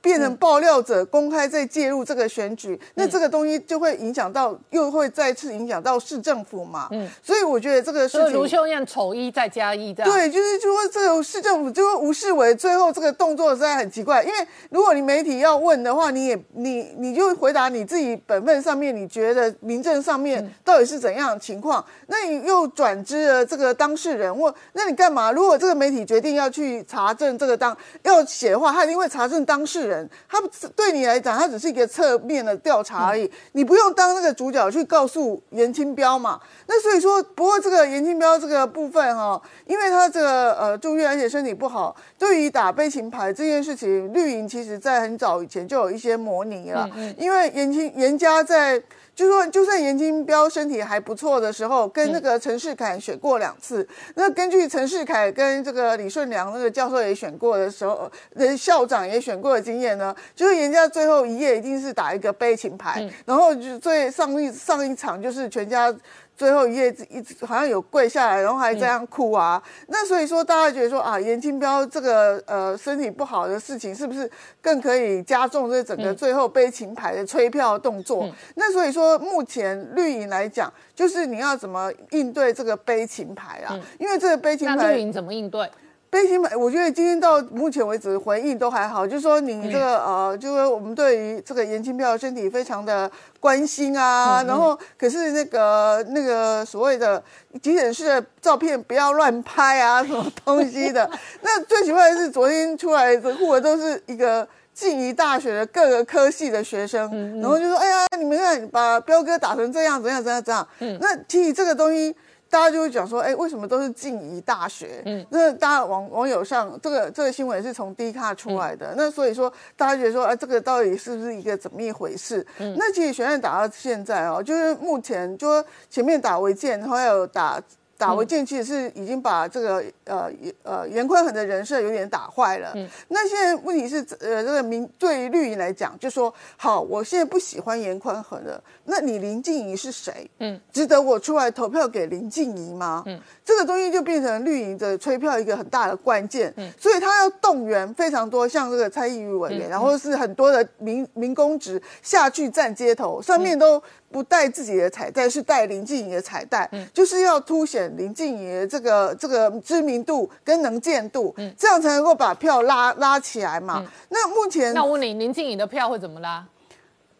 [0.00, 6.88] 变成爆料者，公开在介入这个选举，那这个东西就会影响到，又会再次影响到市政府嘛。
[6.92, 10.10] 嗯，所以我觉得这个事所以卢，秀燕丑一再加一这样。
[10.10, 14.34] 对，就是就说这个市政府，就是吴世伟最后这个动作实在很奇怪，因为
[14.70, 25.32] 如果你媒体要问的话，你也你你就回答你自己本分上面，你觉得民政上面到底是怎样的情况，那你又转知了这个当事人，或那你干嘛？
[25.32, 29.87] 如果这个媒体决定要去查证这个当要写的话，他一定会查证当事人。
[30.28, 30.40] 他
[30.74, 36.40] 对你来讲，他只是一个侧面的调查而已，你不用当那个主角去告诉严清标嘛。
[36.66, 48.82] 那所以说，不过这个严清标这个部分哈，因为他这个呃住院而且身体不好，对于打悲情牌这件事情，绿营其实在很早以前就有一些模拟了，因为严清严家在。
[49.18, 53.84] 就说，就算严金彪身体还不错的时候，跟那个陈世凯选过两次。
[54.14, 65.92] 那根据陈世凯跟这个李顺良那个教授也选过的时候，那，校长也选过的经验呢，就是人家最后一页一定是打一个悲情牌，然后就最上一上一场就是全家。
[66.38, 69.60] 最后一页一直好像有跪下来，然后还这样哭啊。
[69.88, 74.30] 那所以说，大家觉得说啊，严清标这个呃身体不好的事情，是不是
[74.62, 78.30] 更可以加重这整个最后悲情牌的催票动作？
[78.54, 83.76] 那所以说，目前绿营来讲，就是你要怎么应对这个悲情牌啊？
[83.98, 85.68] 因为这个悲情牌，那绿营怎么应对？
[86.10, 97.22] 悲情牌，我觉得今天到目前为止回应都还好，就是说你这个、呃，就是我们对于这个严清标的身体非常的关心啊，然后可是那个那个所谓的
[97.62, 101.08] 急诊室的照片不要乱拍啊，什么东西的。
[101.42, 104.46] 那最奇怪的是昨天出来的护的都是一个。
[104.78, 107.00] 静宜大学的各个科系的学生，
[107.40, 110.64] 然后就说：“哎呀，你们看把彪哥打成这样，怎样怎样怎样。”
[111.02, 112.14] 那其实这个东西。
[112.50, 115.02] 大家就会讲说，哎，为什么都是静怡大学？
[115.04, 122.46] 嗯，那大家网网友上这个这个新闻是从 D 卡出来的，那所以说大家觉得说，哎，这个到底是不是一个怎么一回事？
[122.58, 127.60] 嗯，那其实学院打到现在哦，就是目前就说前面打违建，然后有打。
[127.98, 130.30] 打回建其实是已经把这个呃
[130.62, 132.70] 呃严宽恒的人设有点打坏了。
[132.76, 140.30] 嗯，那现在问题是呃这个民对绿营来讲，就说好，我现在不喜欢严宽恒了，那你林静怡是谁？
[140.38, 143.02] 嗯，值得我出来投票给林静怡吗？
[143.06, 146.54] 嗯，这个东西就变成绿营的吹票一个很大的关键。
[146.56, 153.82] 嗯，所以他要动员非常多像这个蔡依瑜委员，然后是很多的民民工职下去站街头，上面都。
[154.10, 163.84] 不带自己的彩带，是带林静怡的彩带，就是要凸显林静怡的这个这个知名度跟能见度，这样才能够把票拉拉起来嘛。
[164.08, 166.44] 那目前，那我问你，林静怡的票会怎么拉？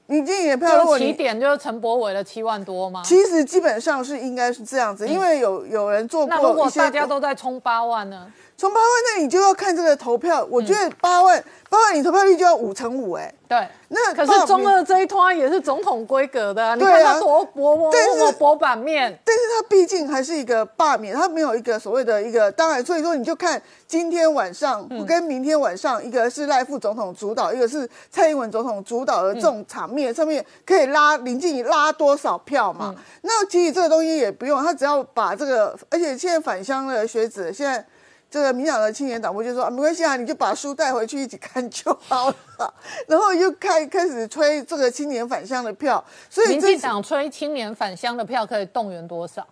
[0.07, 3.03] 林静怡的票，如果起点就是陈柏伟的七万多吗？
[3.05, 8.33] 其实基本上是应该是这样子，因为有有人做过那如果大家都在冲八万呢？
[8.59, 10.45] 冲八万，那你就要看这个投票。
[10.51, 13.33] 我觉得八万八万，你投票率就要五成五，哎。
[13.47, 19.17] 对，那可是中二这一团也是总统规格的，你看他多薄薄薄薄版面。
[19.25, 32.95] 但是他毕竟还是一个罢免，他没有一个所谓的一个，当然，所以说你就看今天晚上跟明天晚上，一个是赖副总统主导，一个是蔡英文总统主导的这种场面上面，可以拉林静怡拉多少票嘛？
[33.23, 37.87] 那其实这个东西也不用，他只要把这个，而且现在返乡的学子现在。
[38.31, 42.75] 这个民党的青年党部就说啊，没关系啊，你就把书带回去一起看就好了。
[43.07, 49.47] 然后又开开始吹这个青年返乡的票，所以民进党吹青年返乡的票可以动员多少？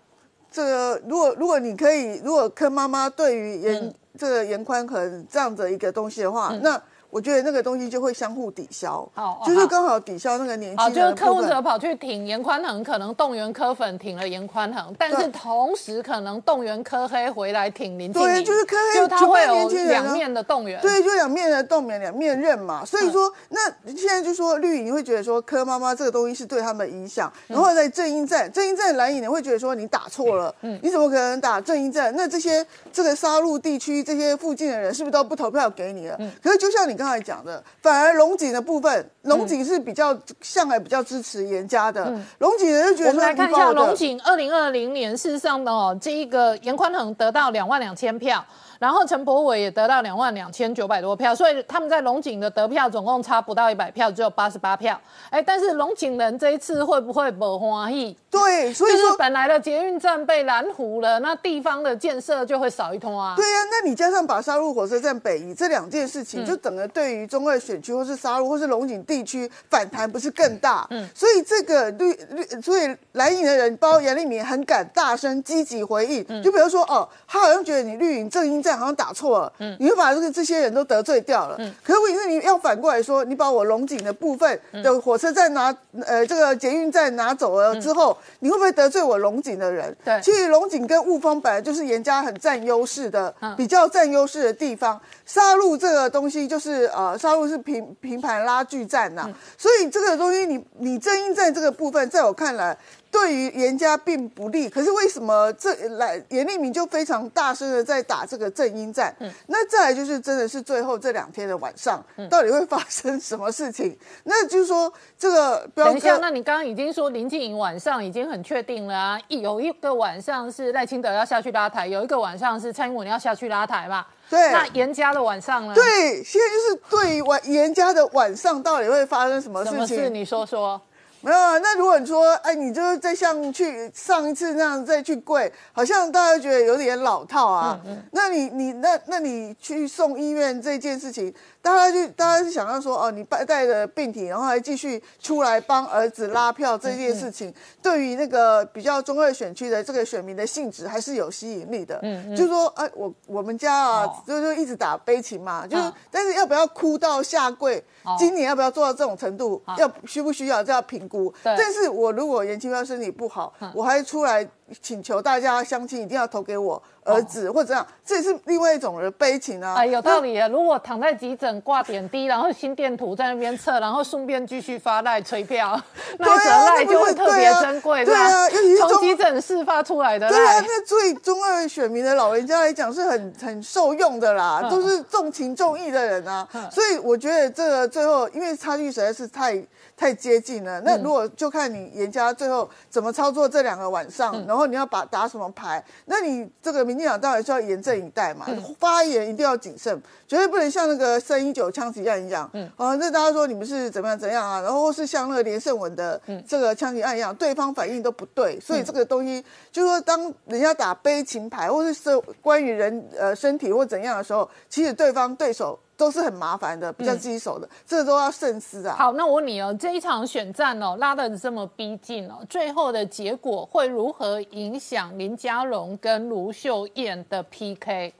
[0.50, 6.80] 这个如果如果你可以，如果柯妈妈对于严这个严宽恒这样的一个东西的话，那。
[7.10, 10.94] 我觉得那个东西就会相互抵消，哦，就是刚好抵消那个年轻。
[10.94, 20.80] 就是柯文哲跑去挺严宽恒，可能动员柯粉挺了严宽恒，但是同时可能动员柯黑回来挺林静对，就是柯黑，就他会有两面的动员。
[20.80, 22.84] 对，就两面的动员，两面刃嘛。
[22.84, 32.14] 所以说，那现在就说绿营会觉得说柯妈妈这个东西是对他们影响，然后在正英战，正英战蓝营你会觉得说你打错了，嗯，你怎么可能打正英战？
[32.16, 36.16] 那这些这个杀戮地区这些附近的人是不是都不投票给你了？
[36.18, 37.06] 嗯，可是就像你刚。
[37.06, 42.12] 刚才讲的，反而龙井的部分，龙井是比较向来比较支持严家的。
[42.38, 48.44] 龙井人就觉得，我们来看一下龙井二零二零年事实上呢，哦，这一个严宽恒得到两万两千票。
[48.78, 55.00] 然后陈柏伟也得到两万两千九百多票，所以他们在龙井的得票总共差不到一百票，只有八十八票。
[55.30, 58.16] 哎，但是龙井人这一次会不会不欢喜？
[58.30, 63.34] 对，所以说本来的捷运站被拦湖了，那地方的建设就会少一通啊。
[63.34, 70.86] 对呀，那你加上把沙鹿火车站北移这两件事情，就整个对于中二选区或是沙鹿或是龙井地区反弹不是更大？
[70.90, 76.22] 嗯，所以这个绿绿，所以蓝营的人，包括杨立明，很敢大声积极回应。
[76.42, 78.65] 就比如说哦，他好像觉得你绿营正英。
[78.66, 81.72] 这样好像打错了，嗯，你会把这个这些人都得罪掉了，嗯。
[81.84, 85.72] 可是问题是你要反过来说，你把我龙井的部分的火车站拿，
[86.04, 89.96] 呃，这个捷运站拿走了之后，你会不会得罪我龙井的人？
[90.04, 95.00] 对，其实龙井跟雾峰本来就是严家很占优势的，比较占优势的地方。
[95.24, 102.76] 杀戮这个东西就是呃，杀戮是平平盘拉锯战呐，所以这个东西你你正音站这个部分，在我看来。
[103.18, 109.14] 对于严家并不利，可是为什么这来严立明就非常大声的在打这个正音战？
[109.20, 113.96] 嗯，那再来就是真的是最后这两天的晚上，到底会发生什么事情？
[114.24, 124.04] 那就是说这个等一下，那你刚刚已经说林静颖晚上已经很确定了啊，有一个晚上是赖清德要下去拉台，有一个晚上是蔡英文要下去拉台嘛？
[124.28, 125.74] 对，那严家的晚上呢？
[125.74, 129.86] 对，现在就是对于晚严家的晚上到底会发生什么事情？
[129.86, 130.10] 什么事？
[130.10, 130.78] 你说说。
[131.26, 137.80] 没有啊，那如果你说，哎，你就是再像去上一次那样再去跪，好像大家觉得有点老套啊。
[138.12, 141.34] 那你你那那你去送医院这件事情。
[141.66, 147.52] 大家就大家就想到说哦，你带带着病体，然后还继续出来帮儿子拉票这件事情，
[147.82, 151.98] 对于那个比较中二选区的这个选民的性质还是有吸引力的。
[152.02, 157.82] 嗯，就是说哎，我我们家啊，就就一直打悲情嘛，就是但是要不要哭到下跪？
[158.16, 159.60] 今年要不要做到这种程度？
[159.76, 160.62] 要需不需要？
[160.62, 161.34] 这要评估。
[161.42, 164.48] 对但是我如果严清标身体不好，我还出来
[164.80, 169.74] 请求大家相亲一定要投给我儿子、或者这样，这也是另外一种的悲情啊。
[169.74, 170.46] 哎，有道理啊！
[170.46, 175.80] 如果躺在急诊挂点滴，然后心电图在那边测，然后顺便继续发赖催票，
[176.18, 184.70] 那一则对啊赖就会特别珍贵，对啊从急诊室发出来的对啊，那对中二选民的老人家来讲是很很受用的啦，嗯。
[184.70, 189.54] 都是重情重义的人啊，所以我觉得这个最后因为差距实在是太
[189.96, 190.82] 太接近了，嗯。
[190.84, 194.46] 那如果就看你严家最后怎么操作这两个晚上，嗯。
[194.46, 198.76] 然后你要把打什么牌，那你这个民进党当然是要严阵以待嘛，嗯。
[198.78, 206.44] 发言一定要谨慎，绝对不能像那个三一九枪击案一样，嗯，啊，那大家说你们是怎么样怎样啊，然后是像那个连胜文的嗯。
[206.46, 218.94] 这个枪击案一样，对方反应都不对，所以这个东西就是说，当人家打悲情牌或是是关于人呃身体或怎样的时候，其实对方对手都是很麻烦的，比较棘手的，这个都要慎思啊。
[218.96, 228.12] 好，那我问你哦，这一场选战哦拉的这么逼近哦，最后的结果会如何影响林佳龙跟卢秀燕的 PK？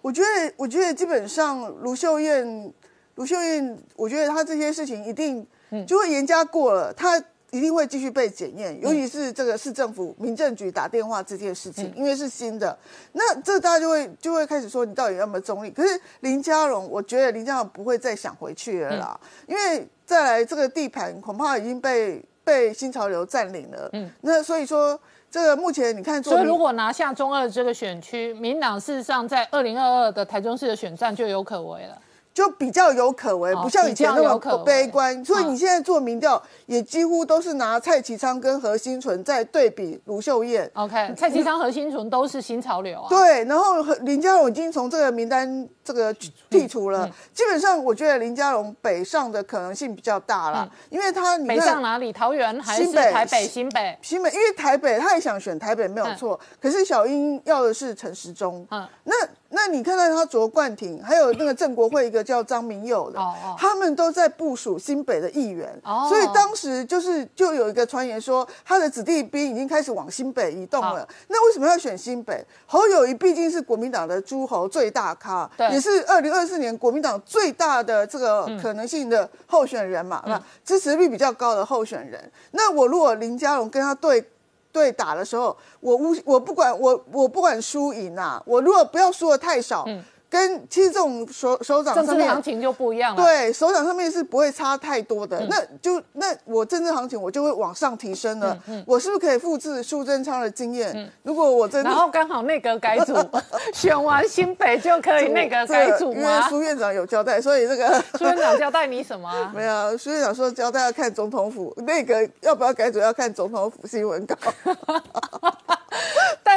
[0.00, 2.72] 我觉得，我觉得基本上卢秀燕，
[3.16, 5.46] 卢秀燕，我觉得她这些事情一定
[5.86, 12.76] 就会严加过了，她一定会继续被检验，尤其是这个市政府民政局打电话这件事情，因为是新的，
[13.12, 15.70] 那这大家就会就会开始说你到底有没有中立？
[15.70, 24.98] 可是林佳龙，我觉得林佳龙不会再想回去了啦，因为再来这个地盘恐怕已经被被新潮流占领了，嗯，那所以说。
[25.32, 31.96] 这个目前你看所以如果拿下中二这个选区，民党事实上在二零二二的台中市的选战就有可为了。
[32.32, 35.24] 就比较有可为，哦不像以前那么悲观。
[35.24, 40.70] 所以嗯你现在做民调，也几乎都是拿蔡其昌跟何新纯在对比卢秀燕。
[40.74, 43.08] OK，蔡其昌、何新纯都是新潮流啊。
[43.08, 46.14] 对，然后和林佳龙已经从这个名单这个
[46.50, 47.10] 剔除嗯了。
[47.34, 52.12] 基本上，我觉得林佳龙北上的可能性比较大啦，因为他北上哪里？
[52.12, 53.98] 桃园还是台北、新北？
[54.02, 58.66] 新北，因为台北他也想选台北没有错，可是小英要的是陈时中。
[58.70, 59.14] 嗯那
[59.52, 63.18] 那你看到他卓冠廷，还有那个郑国会一个叫张明友的，
[63.58, 71.06] 他们都在部署新北的议员，哦所以当时就是就有一个传言说，他的子弟兵已经开始往新北移动了。
[71.28, 72.44] 那为什么要选新北？
[72.66, 82.30] 侯友谊毕竟是国民党的诸侯最大咖，也是二零二四年国民党最大的这个可能性的候选人嘛，那、支持率比较高的候选人。
[82.52, 84.24] 那我如果林佳龙跟他对。
[84.72, 89.84] 对打的时候，我无我不管我我不管输赢啊，我如果不要输的太少，
[90.30, 93.22] 跟其实这种手手掌上面行情就不一样了。
[93.22, 95.44] 对，手掌上面是不会差太多的。
[95.50, 98.56] 那就那我政治行情我就会往上提升了。
[98.86, 101.10] 我是不是可以复制苏贞昌的经验？
[101.24, 103.12] 如果我真的然后刚好内阁改组，
[103.74, 106.42] 选完新北就可以内阁改组因为？
[106.48, 109.50] 苏院长有交代，所以这个 苏院长交代你什么啊？
[109.52, 114.36] 没有，苏院长说交代要看总统府，内阁要不要改组要看总统府新闻稿。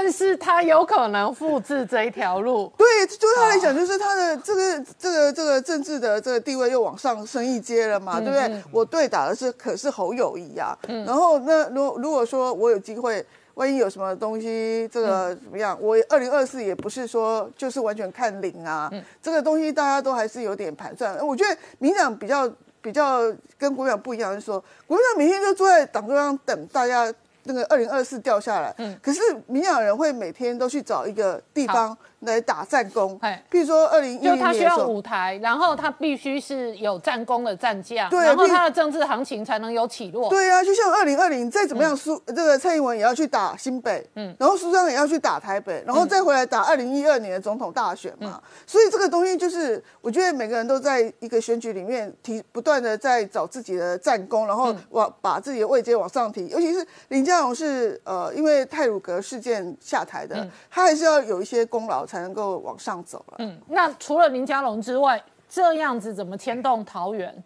[0.04, 2.70] 但是他有可能复制这一条路。
[2.78, 8.64] 对，对他来讲，就是他的这个这个这个政治的这个地位又往上升一阶了嘛，对不对？
[8.70, 13.26] 我对打的是可是侯友谊啊，然后那如如果说我有机会。
[13.56, 15.78] 万一有什么东西，这个怎么样？
[15.80, 18.92] 我二零二四也不是说就是完全看零啊，
[19.22, 21.16] 这个东西大家都还是有点盘算。
[21.24, 22.52] 我觉得民党比较
[22.82, 23.20] 比较
[23.56, 27.14] 跟国民党不一样，就是说国民党每天就坐在党中央等大家
[27.44, 33.18] 那个二零二四掉下来，可是民进党人会每天都去找一个地方来打战功。
[33.22, 40.30] 哎，譬如说二零一就他需要舞台，然后他必须是有战功的战将，对然后他的政治行情才能有起落。
[40.30, 41.86] 对啊，就像二零二零再怎么嗯。
[41.86, 48.42] 样苏、这个蔡英文也要去打新北，嗯，然后苏章也要去打台北，然后再回来打二零一二年的总统大选嘛。
[48.42, 48.50] 嗯。
[48.66, 54.58] 所以这个东西就是，我觉得每个人都在一个选举里面提不断的在找自己的战功，然嗯。
[54.58, 56.48] 后往把自己的位阶往上提。
[56.48, 60.30] 尤其是林佳荣是呃，因为泰鲁格事件下台嗯。
[60.30, 63.38] 的，他还是要有一些功劳才能够往上走了。
[63.40, 67.44] 嗯，那除了林佳龙之外，这样子怎么牵动桃园？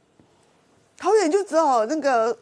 [0.97, 2.37] 桃园就只好那个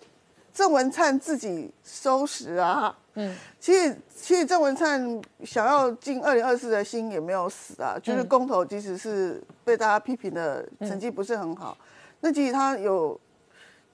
[0.51, 2.97] 郑文灿自己收拾啊。
[3.13, 11.77] 嗯，其实其实郑文灿想要进二零二四的心也没有死啊，就是公投即使是被大家批评的成绩不是很好，
[12.21, 13.19] 那其实他有。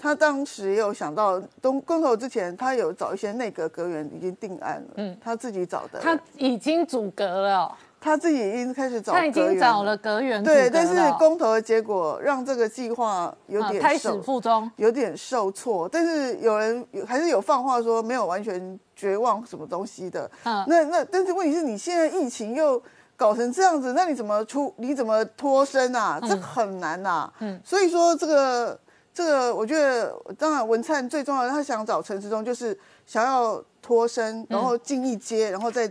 [0.04, 7.72] 他当时也有想到，东公投之前，他有找一些内阁阁员已经定案了，嗯，他自己找的，他已经阻隔了哦，
[8.02, 14.70] 他自己已经开始找，他已经找了阁员阻对，但是公投的结果让这个计划有点啊胎受死腹中。
[14.78, 20.30] 有点受挫，但是有人有还是有放话说没有完全绝望什么东西的。
[20.44, 22.82] 嗯那那但是问题是你现在疫情又
[23.16, 24.74] 搞成这样子，那你怎么出？
[24.78, 26.20] 你怎么脱身啊？
[26.20, 28.80] 这很难呐、嗯，所以说这个
[29.14, 32.76] 这个我觉得，当然文灿最重要的，他想找陈时中，就是
[33.06, 35.88] 想要脱身，然后进一阶，然后再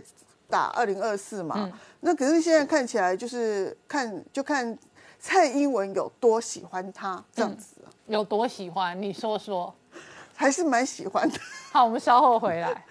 [0.49, 1.71] 打二零二四嘛。
[2.01, 4.77] 那可是现在看起来，就是看就看
[5.19, 7.75] 蔡英文有多喜欢他这样子，
[8.07, 8.99] 有多喜欢？
[8.99, 9.73] 你说说，
[10.35, 11.39] 还是蛮喜欢的。
[11.71, 12.85] 好，我们稍后回来。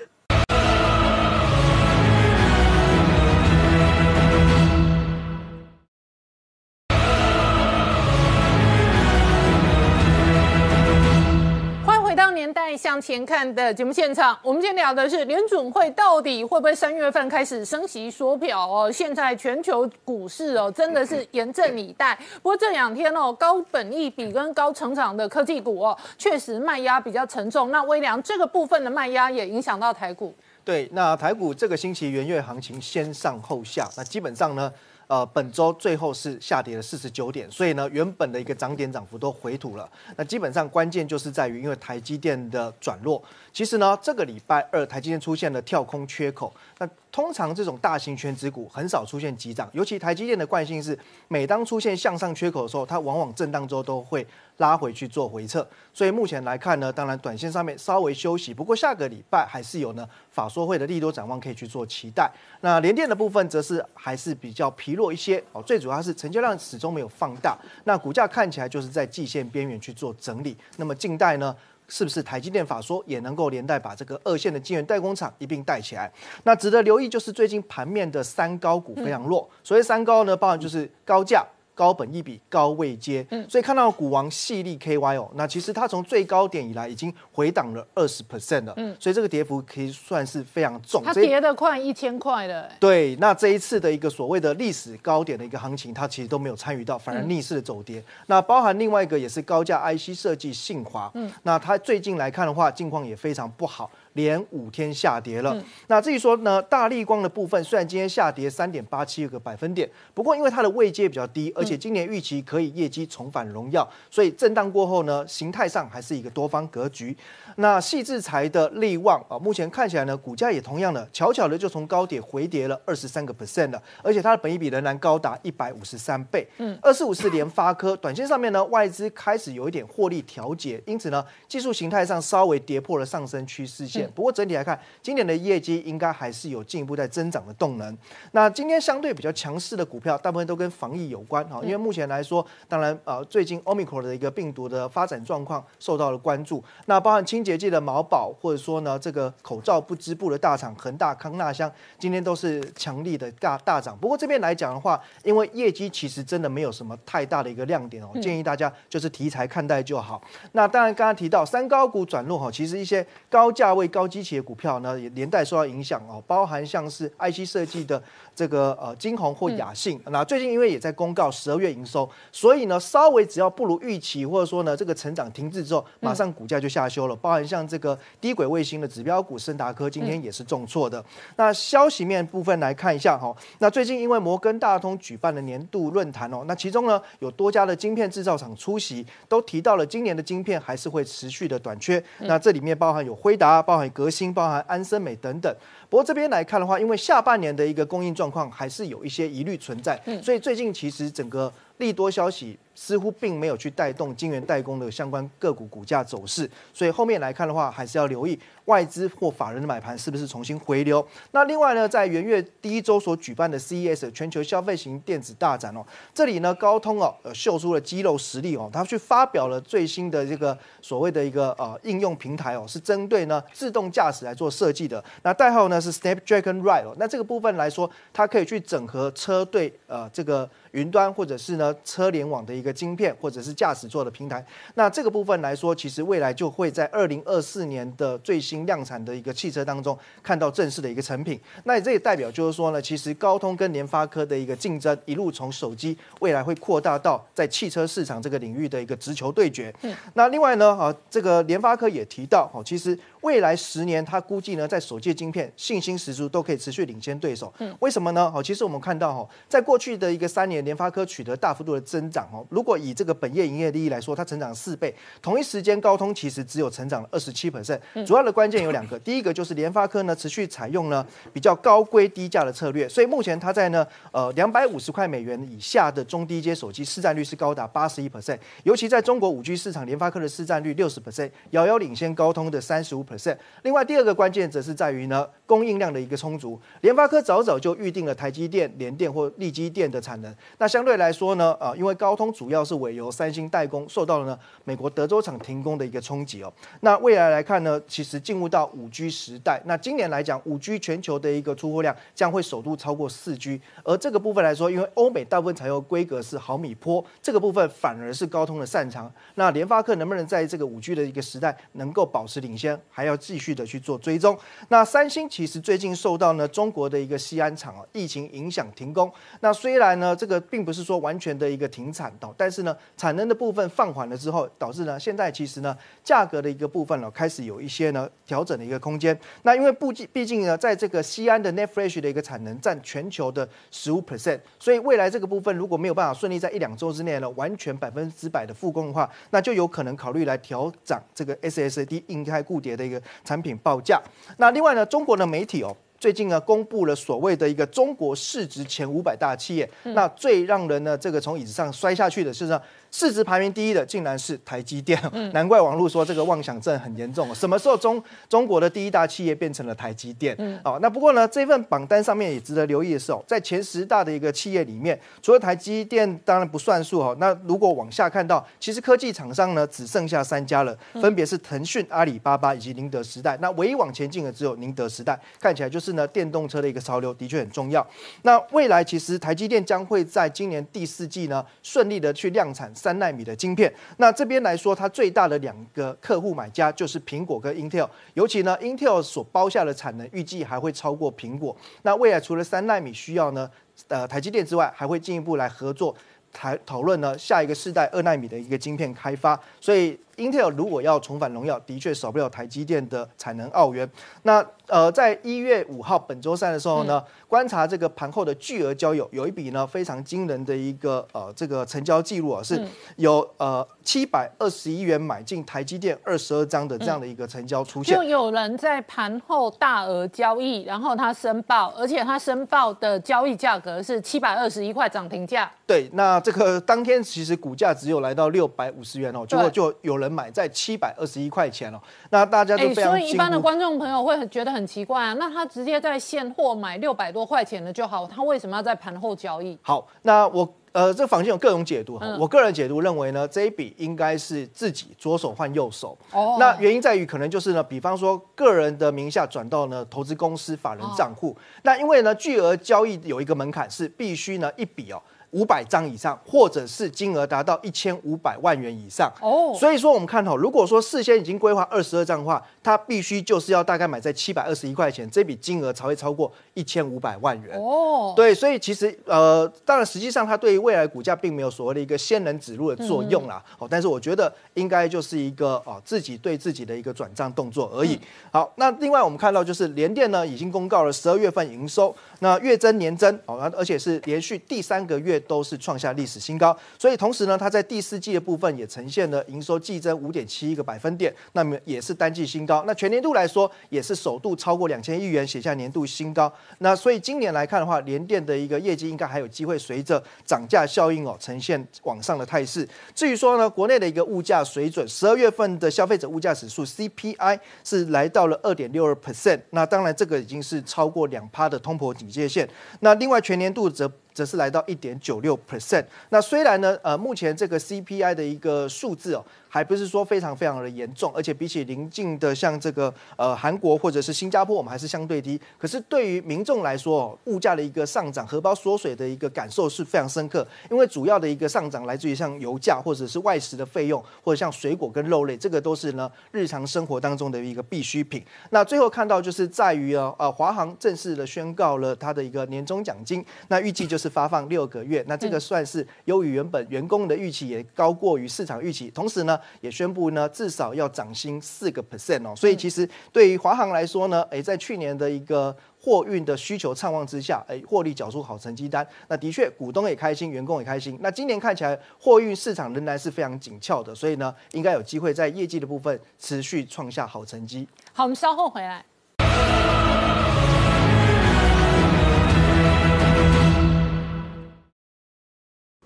[12.80, 18.90] 向前看的节目现场，我们今天聊的是联准会到底会不会三月份开始升息缩表哦？
[18.90, 22.18] 现在全球股市哦，真的是严阵以待。
[22.36, 27.70] 不过这两天哦，高本益比跟高成长的科技股哦，确实卖压比较沉重。
[27.70, 30.34] 那微良这个部分的卖压也影响到台股。
[30.64, 34.72] 对，那台股这个星期元月行情先上后下，那基本上呢。
[35.10, 39.90] 呃，本周最后是下跌了四十九点，所以呢，原本的一个涨点涨幅都回吐了。
[40.14, 43.20] 那基本上关键就是在于，因为台积电的转弱。
[43.52, 46.54] 其实呢，这个礼拜二台积电出现了跳空缺口。
[46.78, 50.98] 那通常这种大型全指股很少出现急涨，尤其台积电的惯性是，
[51.28, 54.26] 每当出现向上缺口的时候，它往往震荡之后都会
[54.58, 55.66] 拉回去做回撤。
[55.92, 62.30] 所以目前来看呢，当然短线上面稍微休息，不过下个礼拜还是有呢法说会的利多展望可以去做期待。
[62.60, 70.56] 那联电的部分则是还是比较疲弱一些哦，最主要是成交量始终没有放大，那股价看起来就是在季线边缘去做整理。
[70.76, 71.54] 那么近代呢？
[71.90, 76.10] 是不是台积电法说也能够连带把这个二线的晶圆代工厂一并带起来？
[76.44, 81.44] 那值得留意就是最近盘面的三高股非常弱，所谓三高呢，包含就是高价。
[81.80, 91.02] 高本一比高位接，嗯，所以看到股王细粒 KY 哦，那其实它从最高点以来已经回档了二十 percent 了，嗯，所以这个跌幅可以算是非常重。
[91.02, 98.04] 它跌的快一千块的，对，那这一次的一个所谓的历史高点的一个行情，它其实都没有参与到，反而逆势的走跌。
[98.26, 103.90] 那包含另外一个也是高价 IC 设计信华，嗯，那它最近来看的话，境况也非常不好。
[104.14, 105.56] 连五天下跌了。
[105.86, 117.16] 那至于说呢，大立光的部分虽然今天下跌三点八七个百分点，不过因为它的位阶比较低，而且今年预期可以业绩重返荣耀，所以震荡过后呢，形态上还是一个多方格局。
[117.56, 126.46] 那细制材的利旺啊，目前看起来呢，股价也同样的巧巧的就从高点回跌了二十三个 percent 了，而且它的本益比仍然高达一百五十三倍。
[126.58, 133.99] 嗯，二四五是联发科，短线上面呢，外资开始有一点获利调节，因此呢，技术形态上稍微跌破了上升趋势线。
[134.08, 137.96] 不过整体来看，今年的业绩应该还是有进一步在增长的动能。
[138.32, 146.62] 那今天相对比较强势的股票，大部分都跟防疫有关哈，因为目前来说，当然呃，最近 Omicron 的一个病毒的发展状况受到了关注。
[146.86, 153.96] 那包含清洁剂的毛宝，或者说呢，这个口罩不织布的大厂恒大康纳香，今天都是强力的大大涨。
[153.98, 160.22] 不过这边来讲的话，因为业绩其实真的没有什么太大的一个亮点哦，建议大家就是题材看待就好。
[160.52, 164.20] 那当然刚刚提到三高股转弱哈，其实一些高价位高基。
[164.20, 168.00] 企的股票呢也连带受到影响哦，包含像是 IC 设计的
[168.40, 177.14] 这个呃金红或雅信，那最近因为也在公告十二月营收，所以呢稍微只要不如预期，或者说呢这个成长停滞之后，马上股价就下修了。
[177.14, 181.04] 包含像这个低轨卫星的指标股森达科，今天也是重挫的。
[181.36, 192.02] 那消息面部分来看一下哈，那最近因为摩根大通举办的年度论坛哦，那其中呢有多家的晶片制造厂出席，都提到了今年的晶片还是会持续的短缺。
[192.20, 194.30] 那这里面包含有辉达，包含革新。
[194.30, 195.52] 包含安森美等等，
[195.90, 202.56] 不过这边来看的话，因为下半年的一个供应状况还是有一些疑虑存在，所以最近其实整个利多消息。
[202.82, 211.06] 似乎并没有去带动晶圆代工的相关个股股价走势，所以后面来看的话，还是要留意外资或法人的买盘是不是重新回流。
[211.32, 225.04] 那另外呢，在元月第一周所举办的 CES 全球消费型电子大展哦，这里呢高通哦呃秀出了肌肉实力哦，他去发表了最新的这个所谓的一个呃应用平台哦，是针对呢自动驾驶来做设计的。
[225.22, 230.48] 那代号呢是 Snapdragon Ride 哦，那这个部分来说，它可以去整合车队呃这个。
[230.72, 234.44] 云端或者是呢车联网的一个晶片，或者是驾驶座的平台，
[234.74, 241.40] 那这个部分来说，其实未来就会在二零二四年的最新量产的一个汽车当中看到正式的一个成品。
[241.64, 249.74] 那这也代表就是说呢，其实高通跟联发科的一个竞争，一路从手机未来会扩大到在汽车市场这个领域的一个直球对决。
[249.82, 257.52] 嗯，那另外呢，啊，这个联发科也提到，哦，其实未来十年，它估计呢在首届晶片信心十足，都可以持续领先对手。
[257.58, 258.32] 嗯，为什么呢？
[258.34, 262.46] 哦，其实我们看到哈，在过去的一个三年，联发科取得大幅度的增长哦。
[262.48, 264.94] 如果以这个本业营业利益来说，它成长四倍。
[265.20, 267.78] 同一时间，高通其实只有成长了二十七 percent。
[268.06, 283.36] 主要的关键有两个， 第一个就是联发科呢持续采用呢比较高规低价的策略，所以目前它在呢呃两百五十块美元以下的中低阶手机市占率是高达八十一 percent，尤其在中国五 G 市场，联发科的市占率六十 percent，遥遥领先高通的三十五 percent。
[283.62, 290.34] 另外第二个关键则是在于呢供应量的一个充足，联发科早早就预定了台积电、联电或力基电的产能。
[290.58, 296.52] 那相对来说呢，呃，因为高通主要是委由三星代工，受到了呢美国德州厂停工的一个冲击哦。
[296.80, 309.12] 那未来来看呢，其实进入到五 G 时代，那今年来讲，五 G 全球的一个出货量将会首度超过四 G，而这个部分来说，因为欧美大部分采用规格是毫米波，这个部分反而是高通的擅长。
[309.34, 314.38] 那联发科能不能在这个五 G 的一个时代能够保持领先，还要继续的去做追踪。
[314.68, 325.74] 那三星其实最近受到呢中国的一个西安厂啊疫情影响停工，那虽然呢这个并不是说完全的一个停产的，但是呢产能的部分放缓了之后，导致呢现在其实呢
[326.04, 329.18] 价格的一个部分呢开始有一些呢调整的一个空间。
[329.44, 344.00] 那因为不毕毕竟呢在这个西安的 Net Fresh 的一个产能占全球的十五 percent，所以未来这个部分如果没有办法顺利在一两周之内呢完全百分之百的复工的话，那就有可能考虑来调涨这个 SSD 硬开固跌的一个产品报价。
[344.38, 345.74] 那另外呢，中国的媒体哦。
[346.00, 352.58] 最近呢，公布了所谓的一个中国市值前五百大企业，那最让人呢这个从椅子上摔下去的是呢，
[352.90, 355.00] 市值排名第一的竟然是台积电，
[355.32, 357.34] 难怪网络说这个妄想症很严重。
[357.34, 360.36] 什么时候中中国的第一大企业变成了台积电？
[360.64, 373.38] 哦，那不过呢，这份榜单上面也值得留意的是哦，在前十大的一个企业里面，除了台积电当然不算数哦，那如果往下看到，其实科技厂商呢只剩下三家了，分别是腾讯、阿里巴巴以及宁德时代。
[373.40, 377.86] 那唯一往前进的只有宁德时代，看起来就是呢电动车的一个潮流的确很重要。
[378.22, 383.70] 那未来其实台积电将会在今年第四季呢顺利的去量产三纳米的晶片。
[383.98, 391.54] 那这边来说，它最大的两个客户买家就是苹果跟 Intel，尤其呢 Intel 所包下的产能预计还会超过苹果。
[391.82, 393.50] 那未来除了三纳米需要呢，
[393.88, 395.94] 呃台积电之外，还会进一步来合作
[396.32, 399.38] 谈讨论呢下一个世代二纳米的一个晶片开发。
[399.60, 403.88] 所以 Intel 如果要重返荣耀，的确少不了台积电的产能澳元。
[404.22, 412.62] 那呃，在一月五号本周三的时候呢，观察这个盘后的巨额交易，有一笔呢非常惊人的一个呃这个成交记录啊，是
[412.96, 417.96] 有呃七百二十一元买进台积电二十二张的这样的一个成交出现。
[417.96, 425.50] 就有人在盘后大额交易，然后他申报，而且他申报的交易价格是七百二十一块涨停价。
[425.66, 431.80] 对，那这个当天其实股价只有来到六百五十元哦，结果就有人买在七百二十一块钱哦，
[432.10, 439.58] 那大家都非常所以一般的观众朋友会很觉得很奇怪啊，那他直接在现货买六百多块钱的就好，他为什么要在盘后交易？
[439.62, 442.06] 好，那我呃，这房间有各种解读哈。
[442.06, 445.98] 嗯我个人解读认为呢，这一笔应该是自己左手换右手。
[446.12, 451.36] 哦那原因在于可能就是呢，比方说个人的名下转到呢投资公司法人账户。
[451.62, 455.02] 那因为呢巨额交易有一个门槛是必须呢一笔哦。
[455.30, 459.12] 五百张以上，或者是金额达到一千五百万元以上。
[459.20, 467.58] 哦所以说我们看哦，如果说事先已经规划二十二张的话，它必须就是要大概买在七百二十一块钱，这笔金额才会超过一千五百万元。
[467.58, 473.42] 哦，对，所以其实呃，当然实际上它对于未来股价并没有所谓的一个仙人指路的作用啦。
[473.58, 477.98] 哦，但是我觉得应该就是一个哦自己对自己的一个转账动作而已。
[478.32, 486.56] 好，那另外我们看到就是联电呢已经公告了十二月份营收，那月增年增哦，那而且是连续第三个月都是创下历史新高。
[486.78, 492.64] 所以同时呢，它在第四季的部分也呈现了营收季增五点七一个百分点，那么也是单季新高。
[492.66, 496.32] 那全年度来说，也是首度超过两千亿元，写下年度新高。
[496.58, 502.68] 那所以今年来看的话，联电的一个业绩应该还有机会随着涨价效应哦，呈现往上的态势。
[502.94, 512.48] 至于说呢，国内的一个物价水准，十二月份的消费者物价指数 CPI 是来到了二点六二 percent，那当然这个已经是超过两趴的通膨警戒线。
[512.80, 513.90] 那另外全年度则
[514.20, 515.82] 则是来到一点九六 percent。
[516.10, 525.40] 那虽然呢，呃，目前这个 CPI 的一个数字哦，还不是说非常非常的严重，而且比起邻近的像这个呃韩国或者是新加坡，我们还是相对低。
[525.56, 538.22] 可是对于民众来说哦，物价的一个上涨，荷包缩水的一个感受是非常深刻，因为主要的一个上涨来自于像油价或者是外食的费用，或者像水果跟肉类，这个都是呢日常生活当中的一个必需品。
[538.50, 548.90] 那最后看到就是在于呃呃华航正式的宣告了它的一个年终奖金，那预计就是发放六个月，那这个算是优于原本员工的预期，也高过于市场预期。
[548.90, 552.34] 同时呢，也宣布呢至少要涨薪四个 percent 哦。
[552.34, 558.86] 所以其实对于华航来说呢，诶，在去年的一个货运的需求畅旺之下，哎，获利缴出好成绩单。
[559.06, 560.98] 那的确，股东也开心，员工也开心。
[561.00, 567.68] 那今年看起来货运市场仍然是非常紧俏的，所以呢，应该有机会在业绩的部分持续创下好成绩。
[567.92, 568.84] 好，我们稍后回来。